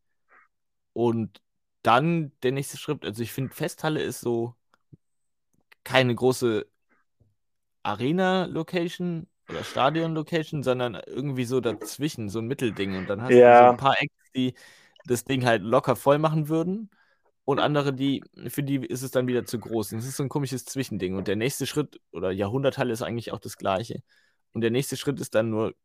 [0.94, 1.42] Und
[1.84, 4.56] dann der nächste Schritt, also ich finde, Festhalle ist so
[5.84, 6.66] keine große
[7.84, 12.96] Arena-Location oder Stadion-Location, sondern irgendwie so dazwischen, so ein Mittelding.
[12.96, 13.70] Und dann hast du so Ja.
[13.70, 14.56] ein paar Acts, die
[15.06, 16.90] das Ding halt locker voll machen würden.
[17.46, 19.92] Und andere, die, für die ist es dann wieder zu groß.
[19.94, 21.16] Und es ist so ein komisches Zwischending.
[21.16, 24.02] Und der nächste Schritt, oder Jahrhunderthalle ist eigentlich auch das gleiche.
[24.54, 25.76] Und der nächste Schritt ist dann nur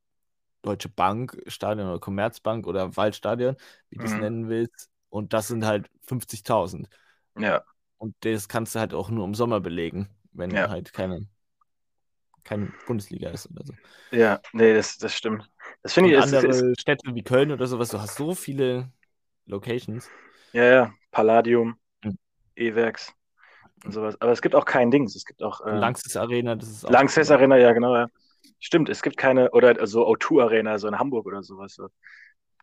[0.63, 3.57] Deutsche Bank, Stadion oder Commerzbank oder Waldstadion,
[3.91, 4.19] wie du es Mhm.
[4.19, 4.91] nennen willst.
[5.11, 6.89] Und das sind halt 50.000.
[7.37, 7.65] ja.
[7.99, 10.69] Und das kannst du halt auch nur im Sommer belegen, wenn Ja.
[10.69, 11.29] halt keine,
[12.49, 13.75] keine Bundesliga ist oder so.
[14.11, 15.51] Ja, nee, das, das stimmt.
[15.83, 18.91] Das finde ich, ist, andere ist, Städte wie Köln oder sowas, du hast so viele
[19.47, 20.09] Locations.
[20.53, 22.19] ja, ja, Palladium, Mhm.
[22.57, 23.13] E-Werks.
[23.85, 24.21] und sowas.
[24.21, 25.15] Aber es gibt auch kein Dings.
[25.17, 25.61] Es gibt auch.
[25.67, 26.91] Äh, Langsys Arena, das ist auch.
[26.91, 28.09] Langsess Arena, ja, genau, ja.
[28.61, 31.75] Stimmt, es gibt keine, oder so O2 Arena, so in Hamburg oder sowas.
[31.75, 31.89] So.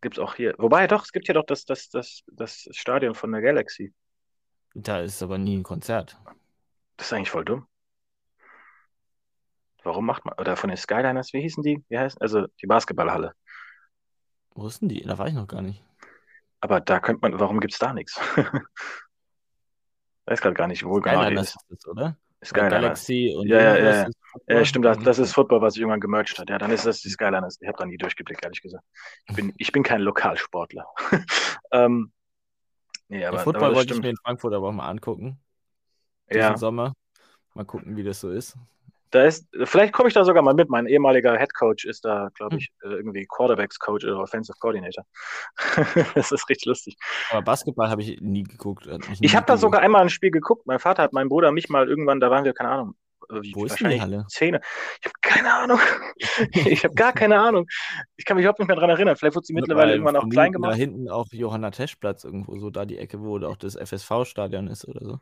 [0.01, 0.55] Gibt es auch hier.
[0.57, 3.93] Wobei, doch, es gibt hier doch das, das, das, das Stadion von der Galaxy.
[4.75, 6.17] Da ist aber nie ein Konzert.
[6.97, 7.67] Das ist eigentlich voll dumm.
[9.85, 11.85] Warum macht man, oder von den Skyliners, wie hießen die?
[11.89, 13.33] Wie heißen, also die Basketballhalle.
[14.55, 15.03] Wo ist denn die?
[15.03, 15.83] Da war ich noch gar nicht.
[16.59, 18.19] Aber da könnte man, warum gibt es da nichts?
[20.25, 21.57] Weiß gerade gar nicht, wo genau die Skyliners ist.
[21.69, 22.17] ist oder?
[22.39, 22.69] Weil Skyliner.
[22.69, 24.09] Galaxy und Ja, ja, ja, ja.
[24.47, 26.49] Ja, stimmt, das, das ist Football, was sich irgendwann gemerged hat.
[26.49, 27.59] Ja, dann ist das die Skyliners.
[27.61, 28.83] Ich habe da nie durchgeblickt, ehrlich gesagt.
[29.29, 30.87] Ich bin, ich bin kein Lokalsportler.
[31.71, 32.11] ähm,
[33.07, 34.03] nee, aber, Football aber wollte ich stimmt.
[34.03, 35.39] mir in Frankfurt aber auch mal angucken.
[36.31, 36.93] Ja, Sommer.
[37.53, 38.57] Mal gucken, wie das so ist.
[39.15, 40.69] Da ist, vielleicht komme ich da sogar mal mit.
[40.69, 42.59] Mein ehemaliger Head Coach ist da, glaube Hm.
[42.59, 45.05] ich, äh, irgendwie Quarterbacks Coach oder Offensive Coordinator.
[46.15, 46.97] das ist richtig lustig.
[47.31, 48.87] Aber Basketball habe ich nie geguckt.
[49.11, 50.67] Ich nie habe da sogar einmal ein Spiel geguckt.
[50.67, 52.95] Mein Vater hat meinen Bruder mich mal irgendwann, da waren wir, keine Ahnung,
[53.29, 54.25] äh, wie- Wo ist die Halle?
[54.29, 54.61] Zähne.
[55.01, 55.79] Ich habe keine Ahnung.
[56.53, 57.67] Ich habe gar keine Ahnung.
[58.15, 59.15] Ich kann mich überhaupt nicht mehr dran erinnern.
[59.15, 60.71] Vielleicht wurde sie mittlerweile Weil irgendwann auch klein gemacht.
[60.73, 64.87] Da hinten auch Johanna Teschplatz irgendwo, so da die Ecke, wo auch das FSV-Stadion ist
[64.87, 65.19] oder so.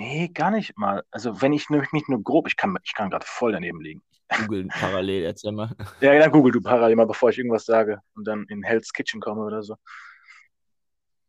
[0.00, 1.04] Nee, gar nicht mal.
[1.10, 4.02] Also wenn ich nämlich mich nur grob, ich kann, ich kann gerade voll daneben liegen.
[4.30, 5.76] Googeln parallel, erzähl mal.
[6.00, 9.20] Ja, dann google du parallel mal, bevor ich irgendwas sage und dann in Hell's Kitchen
[9.20, 9.76] komme oder so.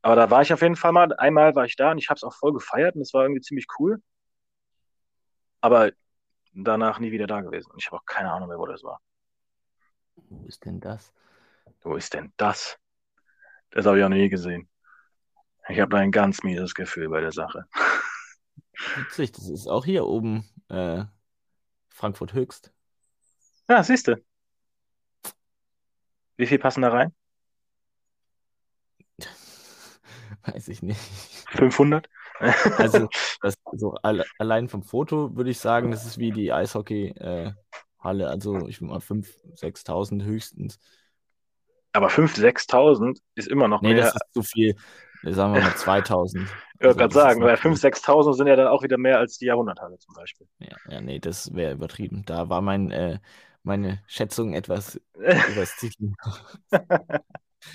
[0.01, 2.15] Aber da war ich auf jeden Fall mal, einmal war ich da und ich habe
[2.15, 4.01] es auch voll gefeiert und es war irgendwie ziemlich cool.
[5.59, 5.91] Aber
[6.53, 7.71] danach nie wieder da gewesen.
[7.71, 9.01] Und ich habe auch keine Ahnung mehr, wo das war.
[10.29, 11.11] Wo ist denn das?
[11.81, 12.77] Wo ist denn das?
[13.71, 14.69] Das habe ich auch noch nie gesehen.
[15.67, 17.65] Ich habe da ein ganz mieses Gefühl bei der Sache.
[18.97, 21.05] Witzig, das ist auch hier oben äh,
[21.89, 22.71] Frankfurt Höchst.
[23.69, 24.21] Ja, siehst du.
[26.37, 27.13] Wie viel passen da rein?
[30.43, 30.99] Weiß ich nicht.
[31.51, 32.09] 500?
[32.77, 33.07] Also,
[33.41, 38.27] das, so alle, allein vom Foto würde ich sagen, das ist wie die Eishockey-Halle.
[38.29, 40.79] also, ich würde mal 5.000, 6.000 höchstens.
[41.93, 42.39] Aber 5.000,
[42.69, 44.03] 6.000 ist immer noch Nee, mehr.
[44.05, 44.75] das ist zu viel.
[45.23, 46.47] Sagen wir mal 2.000.
[46.79, 47.71] Ich wollte Also, gerade sagen, weil viel.
[47.71, 50.47] 5.000, 6.000 sind ja dann auch wieder mehr als die Jahrhunderthalle zum Beispiel.
[50.59, 52.23] Ja, ja, nee, das wäre übertrieben.
[52.25, 53.19] Da war mein, äh,
[53.61, 54.99] meine Schätzung etwas
[55.51, 55.75] übers.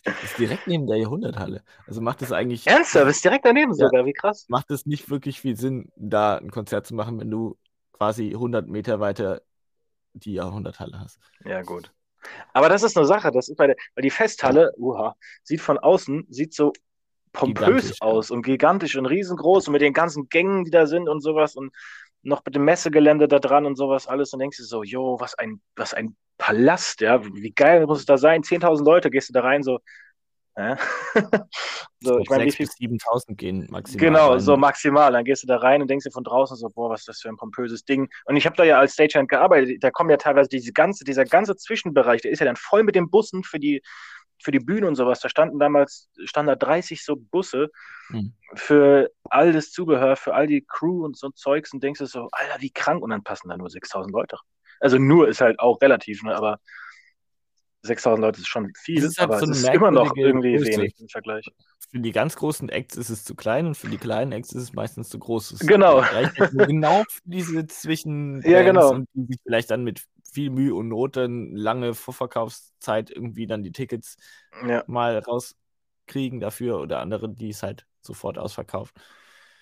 [0.04, 1.62] Das ist direkt neben der Jahrhunderthalle.
[1.86, 3.86] Also macht es eigentlich, Ernsthaft, ist direkt daneben Ja.
[3.86, 4.46] sogar, wie krass.
[4.48, 7.56] macht es nicht wirklich viel Sinn, da ein Konzert zu machen, wenn du
[7.92, 9.42] quasi 100 Meter weiter
[10.14, 11.18] die Jahrhunderthalle hast.
[11.44, 11.92] Ja, gut.
[12.52, 15.78] Aber das ist eine Sache, das ist bei der, weil die Festhalle, uha, sieht von
[15.78, 16.72] außen, sieht so
[17.36, 18.06] pompös Gigantisch, ja.
[18.06, 21.54] aus und gigantisch und riesengroß und mit den ganzen Gängen, die da sind und sowas
[21.54, 21.72] und
[22.22, 25.34] noch mit dem Messegelände da dran und sowas alles und denkst du so, jo, was
[25.34, 28.42] ein, was ein Palast, ja, wie geil muss es da sein?
[28.42, 29.78] 10.000 Leute gehst du da rein, so,
[30.56, 30.74] hä?
[32.00, 34.06] so, ich meine, wie 6.000 viel bis 7.000 gehen maximal.
[34.06, 34.40] Genau, rein.
[34.40, 35.12] so maximal.
[35.12, 37.20] Dann gehst du da rein und denkst dir von draußen so, boah, was ist das
[37.20, 38.08] für ein pompöses Ding.
[38.24, 39.82] Und ich habe da ja als Stagehand gearbeitet.
[39.82, 42.96] Da kommen ja teilweise diese ganze, dieser ganze Zwischenbereich, der ist ja dann voll mit
[42.96, 43.82] den Bussen für die,
[44.42, 45.20] für die Bühne und sowas.
[45.20, 47.70] Da standen damals, standen da 30 so Busse
[48.08, 48.34] Hm.
[48.54, 52.28] für all das Zubehör, für all die Crew und so Zeugs und denkst du so,
[52.30, 53.02] Alter, wie krank.
[53.02, 54.36] Und dann passen da nur 6000 Leute.
[54.78, 56.36] Also nur ist halt auch relativ, ne?
[56.36, 56.60] aber
[57.82, 60.70] 6000 Leute ist schon viel, ist halt aber so es ist immer noch irgendwie Größe.
[60.78, 61.48] wenig im Vergleich.
[61.90, 64.62] Für die ganz großen Acts ist es zu klein und für die kleinen Acts ist
[64.62, 65.60] es meistens zu groß.
[65.60, 66.02] Genau.
[66.52, 68.90] genau für diese zwischen Ja, genau.
[68.90, 70.04] und die sich vielleicht dann mit
[70.36, 74.18] viel Mühe und Not dann lange Vorverkaufszeit irgendwie dann die Tickets
[74.68, 74.84] Ja.
[74.86, 78.94] mal rauskriegen dafür oder andere, die es halt sofort ausverkauft.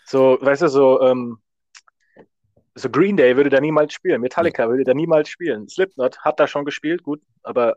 [0.05, 1.39] So, weißt du, so, ähm,
[2.75, 5.69] so Green Day würde da niemals spielen, Metallica würde da niemals spielen.
[5.69, 7.77] Slipknot hat da schon gespielt, gut, aber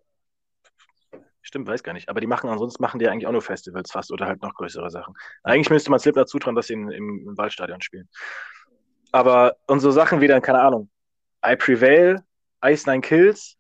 [1.44, 2.10] stimmt, weiß gar nicht.
[2.10, 4.90] Aber die machen ansonsten machen die eigentlich auch nur Festivals fast oder halt noch größere
[4.90, 5.14] Sachen.
[5.44, 8.10] Eigentlich müsste man Slipknot zutrauen, dass sie in, im, im Waldstadion spielen.
[9.12, 10.90] Aber und so Sachen wie dann, keine Ahnung,
[11.46, 12.24] I Prevail,
[12.64, 13.56] Ice Nine Kills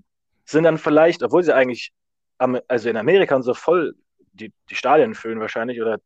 [0.45, 1.91] sind dann vielleicht, obwohl sie eigentlich
[2.37, 3.95] am, also in Amerika und so voll
[4.33, 5.99] die, die Stadien füllen wahrscheinlich oder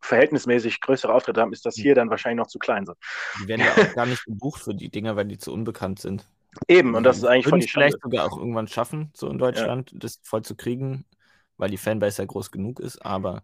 [0.00, 2.86] verhältnismäßig größere Auftritte haben, ist das hier dann wahrscheinlich noch zu klein.
[2.86, 2.94] So.
[3.42, 6.26] Die werden ja auch gar nicht gebucht für die Dinger, weil die zu unbekannt sind.
[6.68, 7.88] Eben, und das ist eigentlich Würden die Schande.
[7.88, 11.04] vielleicht sogar auch irgendwann schaffen, so in Deutschland, das voll zu kriegen,
[11.56, 13.42] weil die Fanbase ja groß genug ist, aber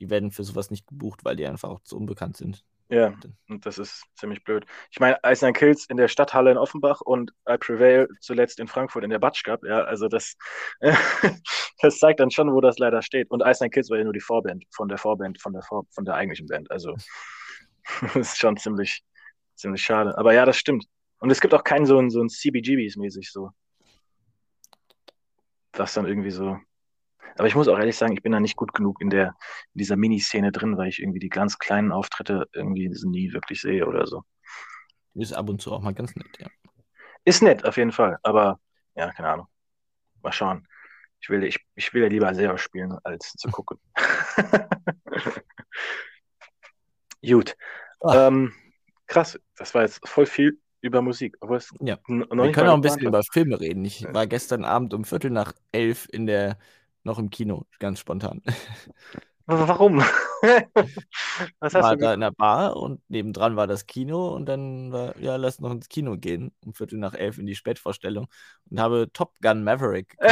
[0.00, 2.64] die werden für sowas nicht gebucht, weil die einfach auch zu unbekannt sind.
[2.90, 3.14] Ja,
[3.48, 4.64] und das ist ziemlich blöd.
[4.90, 8.66] Ich meine, Ice Nine Kills in der Stadthalle in Offenbach und I Prevail zuletzt in
[8.66, 9.62] Frankfurt in der Batsch Cup.
[9.62, 10.36] Ja, also das,
[11.82, 13.30] das zeigt dann schon, wo das leider steht.
[13.30, 15.84] Und Ice Nine Kills war ja nur die Vorband von der Vorband, von der, Vor
[15.90, 16.70] von der eigentlichen Band.
[16.70, 16.94] Also
[18.00, 19.02] das ist schon ziemlich,
[19.54, 20.16] ziemlich schade.
[20.16, 20.86] Aber ja, das stimmt.
[21.20, 23.50] Und es gibt auch keinen so ein, so ein CBGBs-mäßig so.
[25.72, 26.58] Das dann irgendwie so.
[27.36, 29.36] Aber ich muss auch ehrlich sagen, ich bin da nicht gut genug in der
[29.74, 33.86] in dieser Miniszene drin, weil ich irgendwie die ganz kleinen Auftritte irgendwie nie wirklich sehe
[33.86, 34.22] oder so.
[35.14, 36.48] Ist ab und zu auch mal ganz nett, ja.
[37.24, 38.18] Ist nett, auf jeden Fall.
[38.22, 38.60] Aber
[38.94, 39.46] ja, keine Ahnung.
[40.22, 40.66] Mal schauen.
[41.20, 43.78] Ich will, ich, ich will ja lieber selber spielen, als zu gucken.
[47.26, 47.56] Gut.
[48.02, 48.52] Ähm,
[49.06, 51.36] krass, das war jetzt voll viel über Musik.
[51.40, 51.98] Aber ja.
[52.06, 53.84] Wir können auch ein bisschen über Filme reden.
[53.84, 56.58] Ich war gestern Abend um Viertel nach elf in der,
[57.04, 58.42] noch im Kino, ganz spontan.
[59.46, 59.98] Warum?
[61.58, 64.92] Was hast war du da in der Bar und nebendran war das Kino und dann
[64.92, 68.26] war, ja, lass noch ins Kino gehen, um Viertel nach elf in die Spätvorstellung
[68.70, 70.16] und habe Top Gun Maverick.
[70.20, 70.28] ich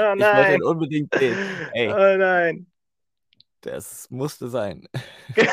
[0.00, 1.36] wollte ihn unbedingt sehen.
[1.72, 2.66] Ey, oh nein.
[3.60, 4.88] Das musste sein.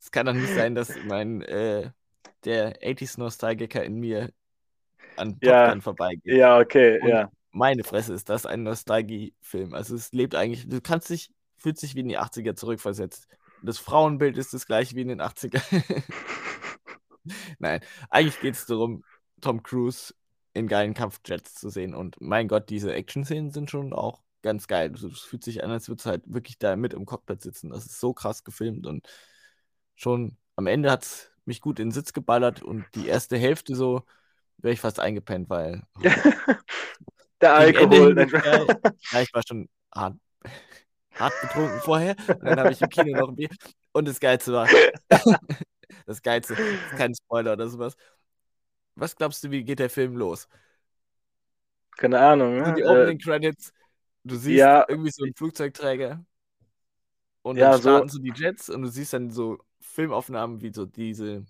[0.00, 1.90] Es kann doch nicht sein, dass mein äh,
[2.46, 4.30] der 80s-Nostalgiker in mir
[5.16, 6.34] an Top ja, Gun vorbeigeht.
[6.34, 7.30] Ja, okay, und ja.
[7.58, 9.74] Meine Fresse ist das ein Nostalgie-Film.
[9.74, 13.26] Also es lebt eigentlich, du kannst dich, fühlt sich wie in die 80er zurückversetzt.
[13.64, 15.60] Das Frauenbild ist das gleiche wie in den 80er.
[17.58, 19.02] Nein, eigentlich geht es darum,
[19.40, 20.14] Tom Cruise
[20.54, 21.96] in geilen Kampfjets zu sehen.
[21.96, 24.94] Und mein Gott, diese Action-Szenen sind schon auch ganz geil.
[24.94, 27.70] Es fühlt sich an, als würde es halt wirklich da mit im Cockpit sitzen.
[27.70, 29.08] Das ist so krass gefilmt und
[29.96, 33.74] schon am Ende hat es mich gut in den Sitz geballert und die erste Hälfte
[33.74, 34.04] so
[34.58, 35.82] wäre ich fast eingepennt, weil.
[37.40, 38.16] Der Alkohol.
[39.12, 40.16] ja, ich war schon hart,
[41.14, 42.16] hart betrunken vorher.
[42.28, 43.50] Und dann habe ich im Kino noch ein Bier.
[43.92, 44.68] Und das Geilste war.
[46.06, 46.56] das Geilste,
[46.96, 47.96] kein Spoiler oder sowas.
[48.94, 50.48] Was glaubst du, wie geht der Film los?
[51.96, 52.56] Keine Ahnung.
[52.56, 52.74] Ne?
[52.76, 53.72] Die Opening äh, Credits.
[54.24, 56.24] Du siehst ja, irgendwie so einen Flugzeugträger.
[57.42, 60.72] Und dann ja, starten so, so die Jets und du siehst dann so Filmaufnahmen, wie
[60.72, 61.46] so diese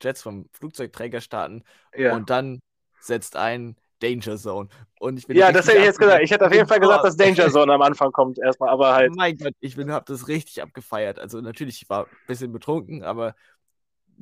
[0.00, 2.14] Jets vom Flugzeugträger starten ja.
[2.14, 2.60] und dann
[3.00, 4.68] setzt ein Danger Zone.
[4.98, 6.22] Und ich bin ja, das hätte ich jetzt gesagt.
[6.22, 9.14] Ich hätte auf jeden Fall gesagt, dass Danger Zone am Anfang kommt erstmal, aber halt.
[9.14, 11.18] Mein Gott, ich habe das richtig abgefeiert.
[11.18, 13.34] Also natürlich, ich war ein bisschen betrunken, aber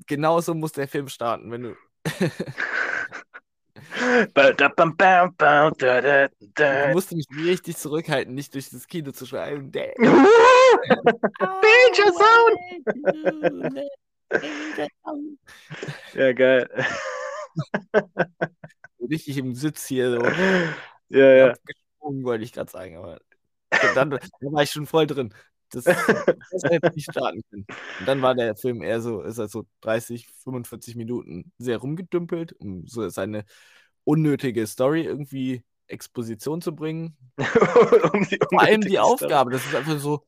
[0.06, 1.76] genauso muss der Film starten, wenn du.
[6.88, 9.70] ich musste mich richtig zurückhalten, nicht durch das Kino zu schreien.
[9.72, 10.02] Danger
[12.12, 13.86] Zone!
[16.14, 16.68] ja, geil.
[19.00, 20.24] Richtig im Sitz hier so.
[21.08, 21.54] Ja, ja.
[21.64, 23.18] Gesprungen, wollte ich gerade sagen, aber
[23.94, 25.32] dann, dann, war ich schon voll drin.
[25.70, 27.66] Das, das hätte nicht starten können.
[28.00, 32.54] Und dann war der Film eher so, ist er so 30, 45 Minuten sehr rumgedümpelt,
[32.54, 33.44] um so seine
[34.04, 37.16] unnötige Story irgendwie Exposition zu bringen.
[37.38, 40.24] um Vor allem die Aufgabe, das ist einfach so,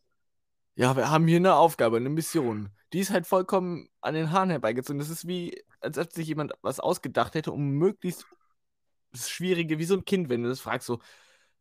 [0.74, 2.70] ja, wir haben hier eine Aufgabe, eine Mission.
[2.92, 4.98] Die ist halt vollkommen an den Haaren herbeigezogen.
[4.98, 8.26] Das ist wie, als ob sich jemand was ausgedacht hätte, um möglichst
[9.12, 11.00] das Schwierige, wie so ein Kind, wenn du das fragst, so,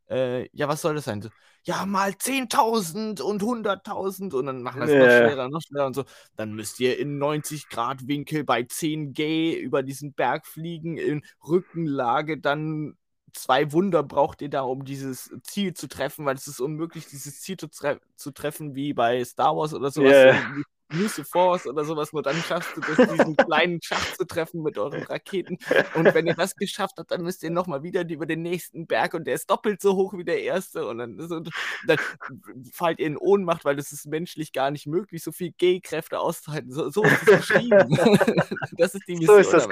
[0.10, 1.22] äh, ja, was soll das sein?
[1.22, 1.30] So,
[1.64, 5.00] ja, mal 10.000 und 100.000 und dann machen wir es yeah.
[5.00, 6.06] noch schwerer, noch schwerer und so.
[6.36, 11.24] Dann müsst ihr in 90 Grad Winkel bei 10 G über diesen Berg fliegen, in
[11.48, 12.98] Rückenlage, dann
[13.34, 17.42] zwei Wunder braucht ihr da, um dieses Ziel zu treffen, weil es ist unmöglich, dieses
[17.42, 20.12] Ziel zu, tre zu treffen wie bei Star Wars oder sowas.
[20.12, 20.64] Yeah.
[20.92, 24.78] The Force oder sowas, nur dann schaffst du das, diesen kleinen Schacht zu treffen mit
[24.78, 25.58] euren Raketen.
[25.96, 29.14] Und wenn ihr das geschafft habt, dann müsst ihr nochmal wieder über den nächsten Berg
[29.14, 30.88] und der ist doppelt so hoch wie der erste.
[30.88, 31.42] Und dann, so,
[31.86, 31.98] dann
[32.74, 36.72] fallt ihr in Ohnmacht, weil es ist menschlich gar nicht möglich, so viel G-Kräfte auszuhalten.
[36.72, 37.98] So, so ist es geschrieben.
[38.78, 39.28] das ist die Mission.
[39.28, 39.68] So ist das,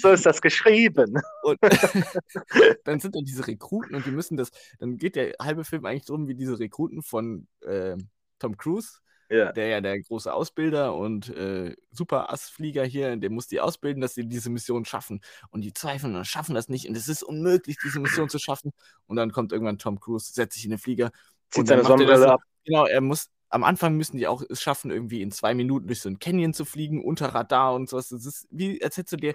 [0.00, 1.20] so ist das geschrieben.
[1.42, 1.58] Und
[2.84, 6.06] dann sind da diese Rekruten und die müssen das, dann geht der halbe Film eigentlich
[6.06, 7.96] darum, wie diese Rekruten von äh,
[8.38, 9.02] Tom Cruise
[9.32, 9.52] ja.
[9.52, 14.26] der ja der große Ausbilder und äh, Super-Assflieger hier, der muss die ausbilden, dass sie
[14.28, 15.20] diese Mission schaffen.
[15.50, 16.88] Und die zweifeln und schaffen das nicht.
[16.88, 18.72] Und es ist unmöglich, diese Mission zu schaffen.
[19.06, 21.10] Und dann kommt irgendwann Tom Cruise, setzt sich in den Flieger.
[21.50, 22.40] Zieht seine Sonnenbrille ab.
[22.64, 26.00] Genau, er muss am Anfang müssen die auch es schaffen, irgendwie in zwei Minuten durch
[26.00, 28.08] so ein Canyon zu fliegen, unter Radar und sowas.
[28.08, 29.34] Das ist wie, als hättest du dir,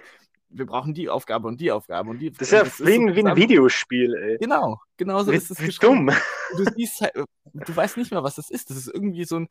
[0.50, 2.30] wir brauchen die Aufgabe und die Aufgabe und die.
[2.32, 4.38] Das ist ja das wie, ist so wie ein Videospiel, ey.
[4.38, 5.60] Genau, genau so wie, ist es.
[5.60, 6.10] Wie dumm.
[6.56, 8.70] Du siehst halt, du weißt nicht mehr, was das ist.
[8.70, 9.48] Das ist irgendwie so ein,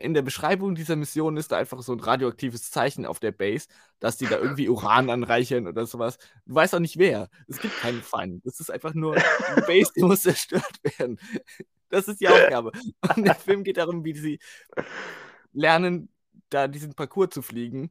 [0.00, 3.68] in der Beschreibung dieser Mission ist da einfach so ein radioaktives Zeichen auf der Base,
[4.00, 6.18] dass die da irgendwie Uran anreichern oder sowas.
[6.46, 7.28] Du weißt auch nicht wer.
[7.46, 8.44] Es gibt keinen Feind.
[8.46, 11.18] Es ist einfach nur eine Base, die muss zerstört werden.
[11.90, 12.72] Das ist die Aufgabe.
[13.16, 14.38] Und der Film geht darum, wie sie
[15.52, 16.08] lernen,
[16.48, 17.90] da diesen Parcours zu fliegen,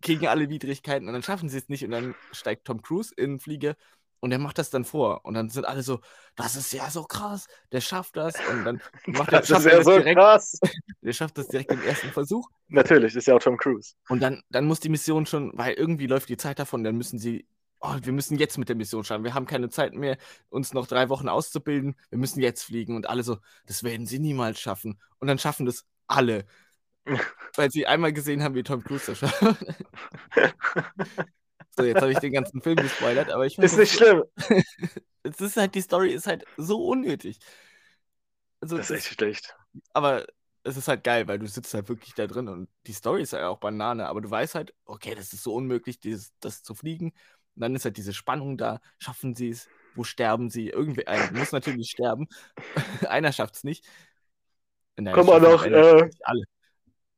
[0.00, 3.38] gegen alle Widrigkeiten und dann schaffen sie es nicht und dann steigt Tom Cruise in
[3.38, 3.76] Flieger
[4.22, 5.24] und er macht das dann vor.
[5.24, 6.00] Und dann sind alle so,
[6.36, 8.34] das ist ja so krass, der schafft das.
[8.50, 10.60] Und dann macht das er, ist ja das so direkt, krass.
[11.02, 12.48] Der schafft das direkt im ersten Versuch.
[12.68, 13.94] Natürlich, ist ja auch Tom Cruise.
[14.08, 17.18] Und dann, dann muss die Mission schon, weil irgendwie läuft die Zeit davon, dann müssen
[17.18, 17.44] sie
[17.80, 19.24] oh, wir müssen jetzt mit der Mission starten.
[19.24, 20.16] Wir haben keine Zeit mehr,
[20.50, 21.96] uns noch drei Wochen auszubilden.
[22.10, 22.94] Wir müssen jetzt fliegen.
[22.94, 25.00] Und alle so, das werden sie niemals schaffen.
[25.18, 26.46] Und dann schaffen das alle.
[27.56, 29.66] weil sie einmal gesehen haben, wie Tom Cruise das schafft.
[31.76, 34.24] So, jetzt habe ich den ganzen Film gespoilert, aber ich Ist nicht schlimm.
[35.22, 37.38] es ist halt, die Story ist halt so unnötig.
[38.60, 39.56] Also, Das ist echt schlecht.
[39.92, 40.26] aber
[40.64, 43.32] es ist halt geil, weil du sitzt halt wirklich da drin und die Story ist
[43.32, 46.74] ja auch Banane, aber du weißt halt, okay, das ist so unmöglich, dieses, das zu
[46.74, 47.12] fliegen.
[47.54, 50.68] Und dann ist halt diese Spannung da, schaffen sie es, wo sterben sie?
[50.68, 52.28] Irgendwie, einer muss natürlich sterben.
[53.08, 53.84] einer schafft es nicht.
[54.96, 56.44] Nein, Komm es auch noch, äh, alle.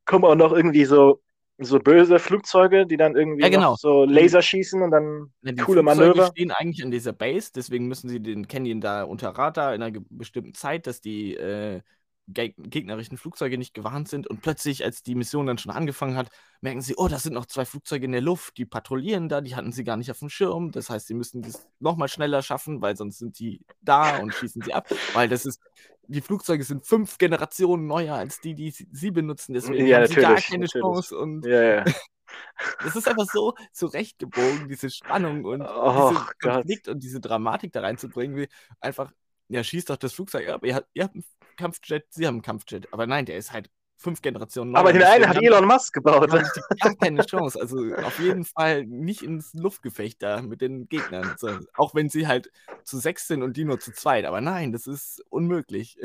[0.06, 1.22] Kommen auch noch irgendwie so,
[1.58, 3.76] so böse Flugzeuge, die dann irgendwie Ja, genau.
[3.76, 6.26] so Laser schießen und dann Ja, die coole Flugzeuge Manöver.
[6.26, 10.00] stehen eigentlich an dieser Base, deswegen müssen sie den Canyon da unter Radar in einer
[10.10, 11.80] bestimmten Zeit, dass die äh,
[12.26, 14.26] geg gegnerischen Flugzeuge nicht gewarnt sind.
[14.26, 16.30] Und plötzlich, als die Mission dann schon angefangen hat,
[16.60, 19.54] merken sie, oh, da sind noch zwei Flugzeuge in der Luft, die patrouillieren da, die
[19.54, 20.72] hatten sie gar nicht auf dem Schirm.
[20.72, 24.62] Das heißt, sie müssen das nochmal schneller schaffen, weil sonst sind die da und schießen
[24.62, 24.88] sie ab.
[25.12, 25.60] Weil das ist,
[26.08, 29.54] die Flugzeuge sind fünf Generationen neuer als die, die sie benutzen.
[29.54, 30.82] Deswegen Ja, haben sie gar keine natürlich.
[30.82, 31.18] Chance.
[31.18, 31.84] Und Ja, ja.
[32.86, 36.52] es ist einfach so zurechtgebogen, diese Spannung und Och, diese Gott.
[36.54, 38.48] Konflikt und diese Dramatik da reinzubringen, wie
[38.80, 39.12] einfach,
[39.48, 41.24] ja, schießt doch das Flugzeug ab, ihr habt, ihr habt einen
[41.56, 42.92] Kampfjet, sie haben einen Kampfjet.
[42.92, 43.70] Aber nein, der ist halt
[44.04, 44.76] fünf Generationen.
[44.76, 46.30] Aber den einen hat Elon Musk gebaut.
[46.30, 47.60] gar keine Chance.
[47.60, 51.34] Also auf jeden Fall nicht ins Luftgefecht da mit den Gegnern.
[51.38, 52.52] So, auch wenn sie halt
[52.84, 54.26] zu sechs sind und die nur zu zweit.
[54.26, 55.98] Aber nein, das ist unmöglich.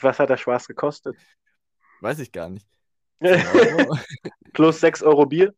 [0.00, 1.16] Was hat der Spaß gekostet?
[2.00, 2.66] Weiß ich gar nicht.
[4.52, 5.54] Plus 6 Euro Bier.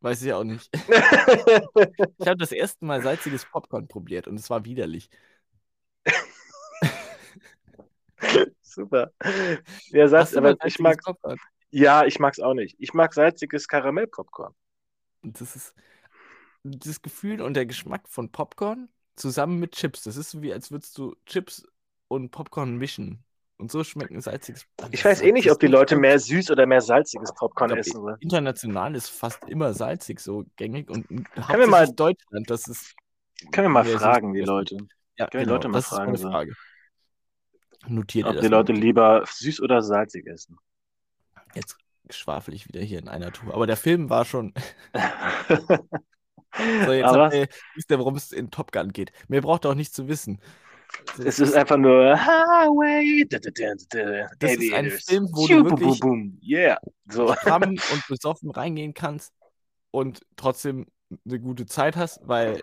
[0.00, 0.70] Weiß ich auch nicht.
[2.20, 5.08] Ich habe das erste Mal salziges Popcorn probiert und es war widerlich.
[8.62, 9.12] Super.
[10.14, 11.38] Hast du aber ich mag, Popcorn?
[11.70, 12.76] ja, ich mag's auch nicht.
[12.78, 14.54] Ich mag salziges Karamellpopcorn.
[15.22, 15.74] Das ist
[16.64, 20.04] das Gefühl und der Geschmack von Popcorn zusammen mit Chips.
[20.04, 21.66] Das ist so wie, als würdest du Chips
[22.08, 23.24] und Popcorn mischen.
[23.58, 26.66] Und so schmeckt ein salziges Ich weiß eh nicht, ob die Leute mehr süß oder
[26.66, 28.00] mehr salziges Popcorn glaub, essen.
[28.00, 28.16] sollen.
[28.20, 32.94] International ist fast immer salzig so gängig und wir hauptsächlich mal- Deutschland, das ist
[33.52, 34.40] Können wir mal fragen, die.
[34.40, 34.76] Leute.
[35.18, 36.28] ja, Können die genau, Leute mal das ist fragen, meine so.
[37.86, 38.48] Notiert ihr Ob das die.
[38.48, 40.56] Leute lieber süß oder salzig essen.
[41.54, 41.76] Jetzt
[42.10, 43.54] schwafel ich wieder hier in einer Tour.
[43.54, 44.52] Aber der Film war schon.
[46.84, 49.12] So, jetzt Aber ihr, wisst ihr, worum es in Top Gun geht.
[49.28, 50.40] Mir braucht auch nicht zu wissen.
[51.18, 53.26] es ist einfach nur Highway.
[53.28, 53.42] Das
[54.56, 56.40] ist ein Film, wo du wirklich- boom, boom.
[56.42, 56.80] Yeah.
[57.06, 57.32] So.
[57.34, 57.62] stramm
[57.92, 59.32] und besoffen reingehen kannst
[59.90, 60.86] und trotzdem
[61.26, 62.62] eine gute Zeit hast, weil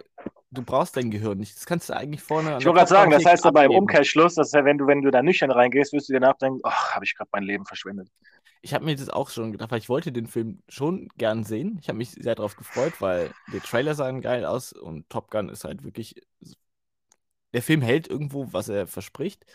[0.51, 1.55] du brauchst dein Gehirn nicht.
[1.55, 3.71] Das kannst du eigentlich vorne Ich der wollte gerade sagen, das heißt aber im.
[3.71, 7.05] Umkehrschluss, dass wenn du, wenn du da nüchtern reingehst, wirst du dir nachdenken, ach, habe
[7.05, 8.09] ich gerade mein Leben verschwendet.
[8.61, 11.77] Ich habe mir das auch schon gedacht, weil ich wollte den Film schon gern sehen.
[11.81, 15.49] Ich habe mich sehr darauf gefreut, weil die Trailer sahen geil aus und Top Gun
[15.49, 16.15] ist halt wirklich.
[17.53, 19.45] Der Film hält irgendwo, was er verspricht,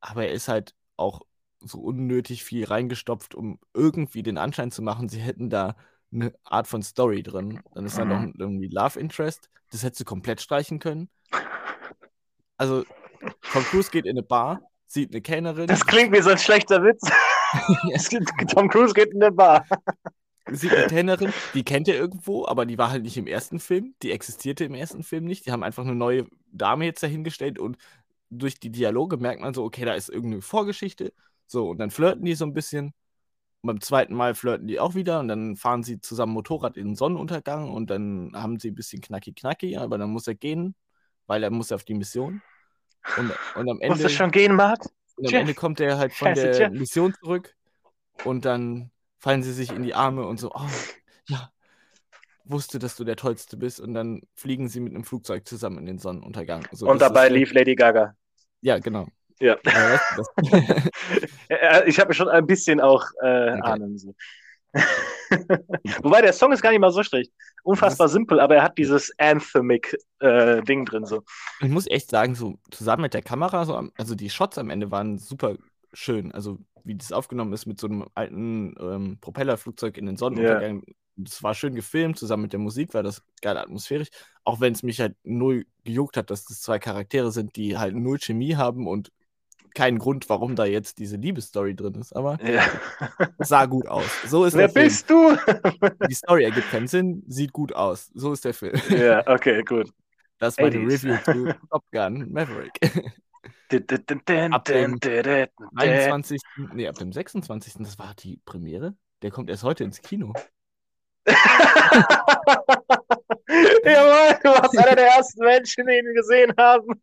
[0.00, 1.22] aber er ist halt auch
[1.60, 5.76] so unnötig viel reingestopft, um irgendwie den Anschein zu machen, sie hätten da
[6.14, 7.60] eine Art von Story drin.
[7.74, 8.34] Dann ist da noch Mhm.
[8.38, 9.50] irgendwie Love Interest.
[9.70, 11.08] Das hättest du komplett streichen können.
[12.56, 12.84] Also,
[13.52, 15.66] Tom Cruise geht in eine Bar, sieht eine Kellnerin.
[15.66, 17.02] Das klingt wie so ein schlechter Witz.
[18.54, 19.64] Tom Cruise geht in der Bar.
[20.50, 23.94] sieht eine Kellnerin, die kennt er irgendwo, aber die war halt nicht im ersten Film.
[24.02, 25.46] Die existierte im ersten Film nicht.
[25.46, 27.76] Die haben einfach eine neue Dame jetzt dahingestellt und
[28.30, 31.12] durch die Dialoge merkt man so, okay, da ist irgendeine Vorgeschichte.
[31.46, 32.92] So, und dann flirten die so ein bisschen.
[33.64, 36.88] Und beim zweiten Mal flirten die auch wieder und dann fahren sie zusammen Motorrad in
[36.88, 40.74] den Sonnenuntergang und dann haben sie ein bisschen knacki-knacki, aber dann muss er gehen,
[41.26, 42.42] weil er muss auf die Mission.
[43.16, 44.02] Und, und am Muss Ende.
[44.02, 44.84] das schon gehen, Marc?
[45.16, 45.34] Und am.
[45.34, 46.72] Ende kommt er halt von Scheiße, der Jeff.
[46.72, 47.56] Mission zurück
[48.24, 50.68] und dann fallen sie sich in die Arme und so, oh,
[51.28, 51.50] ja,
[52.44, 55.86] wusste, dass du der Tollste bist und dann fliegen sie mit einem Flugzeug zusammen in
[55.86, 56.66] den Sonnenuntergang.
[56.70, 58.14] So, Und das dabei ist lief Lady Gaga.
[58.60, 59.06] Ja, genau.
[61.48, 61.84] Ja.
[61.86, 63.60] Ich habe schon ein bisschen auch äh, Okay.
[63.62, 63.98] Ahnen.
[63.98, 64.14] So.
[66.02, 67.32] Wobei der Song ist gar nicht mal so schlecht.
[67.62, 71.04] Unfassbar simpel, aber er hat dieses anthemic äh, Ding drin.
[71.06, 71.22] So.
[71.60, 74.90] ich muss echt sagen, so zusammen mit der Kamera, so, also die Shots am Ende
[74.90, 75.56] waren super
[75.92, 76.32] schön.
[76.32, 80.82] Also wie das aufgenommen ist mit so einem alten ähm, Propellerflugzeug in den Sonnenuntergang.
[81.16, 84.08] Das war schön gefilmt, zusammen mit der Musik war das geil atmosphärisch.
[84.42, 87.94] Auch wenn es mich halt null gejuckt hat, dass das zwei Charaktere sind, die halt
[87.94, 89.10] null Chemie haben und
[89.74, 92.14] keinen Grund, warum da jetzt diese Liebesstory drin ist.
[92.14, 92.62] Aber Ja.
[93.38, 94.04] sah gut aus.
[94.26, 94.84] So ist Wer der Film.
[94.86, 95.36] bist du?
[96.08, 98.10] Die Story ergibt keinen Sinn, sieht gut aus.
[98.14, 98.74] So ist der Film.
[98.90, 99.90] ja, okay, gut.
[100.38, 100.92] Das war die 80s.
[100.92, 102.78] Review zu Top Gun Maverick.
[104.52, 105.68] Ab dem dun, dun, dun, dun.
[105.76, 106.40] 21.
[106.74, 107.74] Nee, ab dem 26.
[107.80, 108.94] Das war die Premiere.
[109.22, 110.32] Der kommt erst heute ins Kino.
[113.84, 117.00] Jawohl, du warst einer der ersten Menschen, die ihn gesehen haben.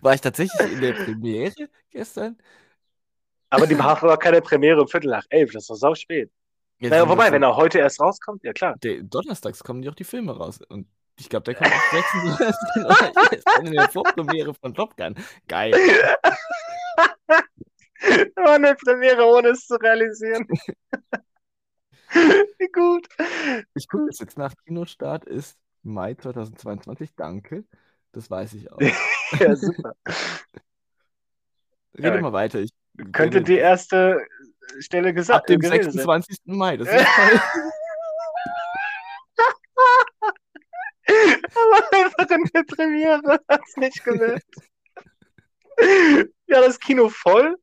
[0.00, 2.38] War ich tatsächlich in der Premiere gestern?
[3.50, 6.30] Aber die machen doch keine Premiere um Viertel nach elf, das doch sau spät.
[6.78, 8.74] Jetzt Naja, wobei, wenn er heute erst rauskommt, ja klar.
[8.82, 10.60] Der, donnerstags kommen die auch die Filme raus.
[10.68, 13.66] Und ich glaube, der kommt am 26.
[13.66, 15.14] in der Vorpremiere von Top Gun.
[15.46, 15.72] Geil.
[18.36, 20.46] War eine Premiere, ohne es zu realisieren.
[22.58, 23.08] Wie gut.
[23.74, 27.14] Ich gucke das jetzt nach Kinostart ist Mai 2022.
[27.14, 27.64] Danke.
[28.14, 28.78] Das weiß ich auch.
[29.40, 29.94] Ja, super.
[31.98, 32.60] Rede Ja, mal weiter.
[32.60, 32.70] Ich
[33.10, 34.24] Könnte die erste
[34.78, 36.22] Stelle ab gesagt dem gewesen sein.
[36.22, 36.38] 26.
[36.44, 36.76] Mai.
[36.76, 37.40] Das ist toll.
[41.06, 44.44] Aber einfach in der Premiere hat's nicht gemerkt.
[46.46, 47.56] Ja, das Kino voll.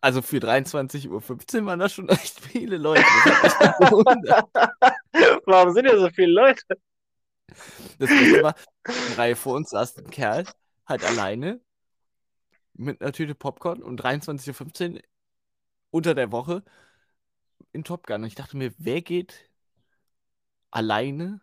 [0.00, 3.02] Also für 23.15 Uhr waren da schon echt viele Leute.
[5.46, 6.62] Warum sind ja so viele Leute?
[7.98, 8.54] Das war,
[9.16, 10.44] Reihe vor uns saß ein Kerl,
[10.86, 11.60] halt alleine,
[12.74, 15.00] mit einer Tüte Popcorn und 23.15 Uhr
[15.90, 16.62] unter der Woche
[17.72, 18.22] in Top Gun.
[18.22, 19.50] Und ich dachte mir, wer geht
[20.70, 21.40] alleine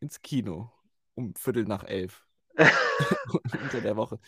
[0.00, 0.72] ins Kino
[1.14, 2.26] um Viertel nach elf
[3.62, 4.18] unter der Woche?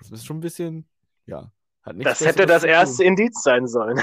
[0.00, 0.88] Das ist schon ein bisschen,
[1.26, 1.50] ja,
[1.82, 4.00] hat nichts Das hätte das erste Indiz sein sollen.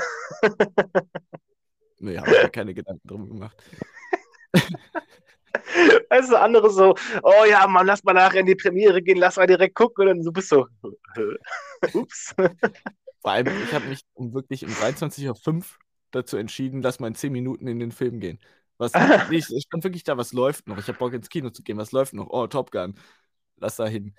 [1.99, 3.57] Nee, habe ich mir keine Gedanken drum gemacht.
[6.09, 9.37] Weißt du, andere so, oh ja, Mann, lass mal nachher in die Premiere gehen, lass
[9.37, 10.03] mal direkt gucken.
[10.03, 10.67] Und dann du bist so,
[11.93, 12.33] ups.
[13.21, 15.63] Vor allem, ich habe mich um wirklich um 23.05 Uhr
[16.11, 18.39] dazu entschieden, lass mal in 10 Minuten in den Film gehen.
[18.77, 18.91] Was,
[19.31, 20.77] ich, stand wirklich da, was läuft noch.
[20.77, 22.27] Ich habe Bock ins Kino zu gehen, was läuft noch?
[22.29, 22.95] Oh, Top Gun.
[23.57, 24.15] Lass da hin.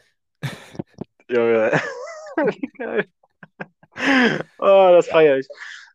[1.29, 1.81] Junge.
[2.37, 3.09] Wie geil.
[4.59, 5.49] Oh, das feiere ich.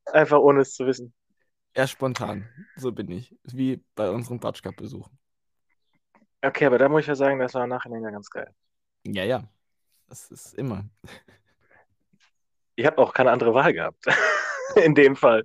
[0.05, 1.13] Einfach ohne es zu wissen.
[1.73, 2.47] Eher spontan.
[2.75, 3.35] So bin ich.
[3.43, 5.09] Wie bei unserem Batsch Cup Besuch.
[6.43, 8.53] Okay, aber da muss ich ja sagen, das war nachher ja ganz geil.
[9.05, 9.47] Ja, ja.
[10.09, 10.85] Das ist immer.
[12.75, 14.05] Ich habe auch keine andere Wahl gehabt.
[14.75, 15.43] In dem Fall.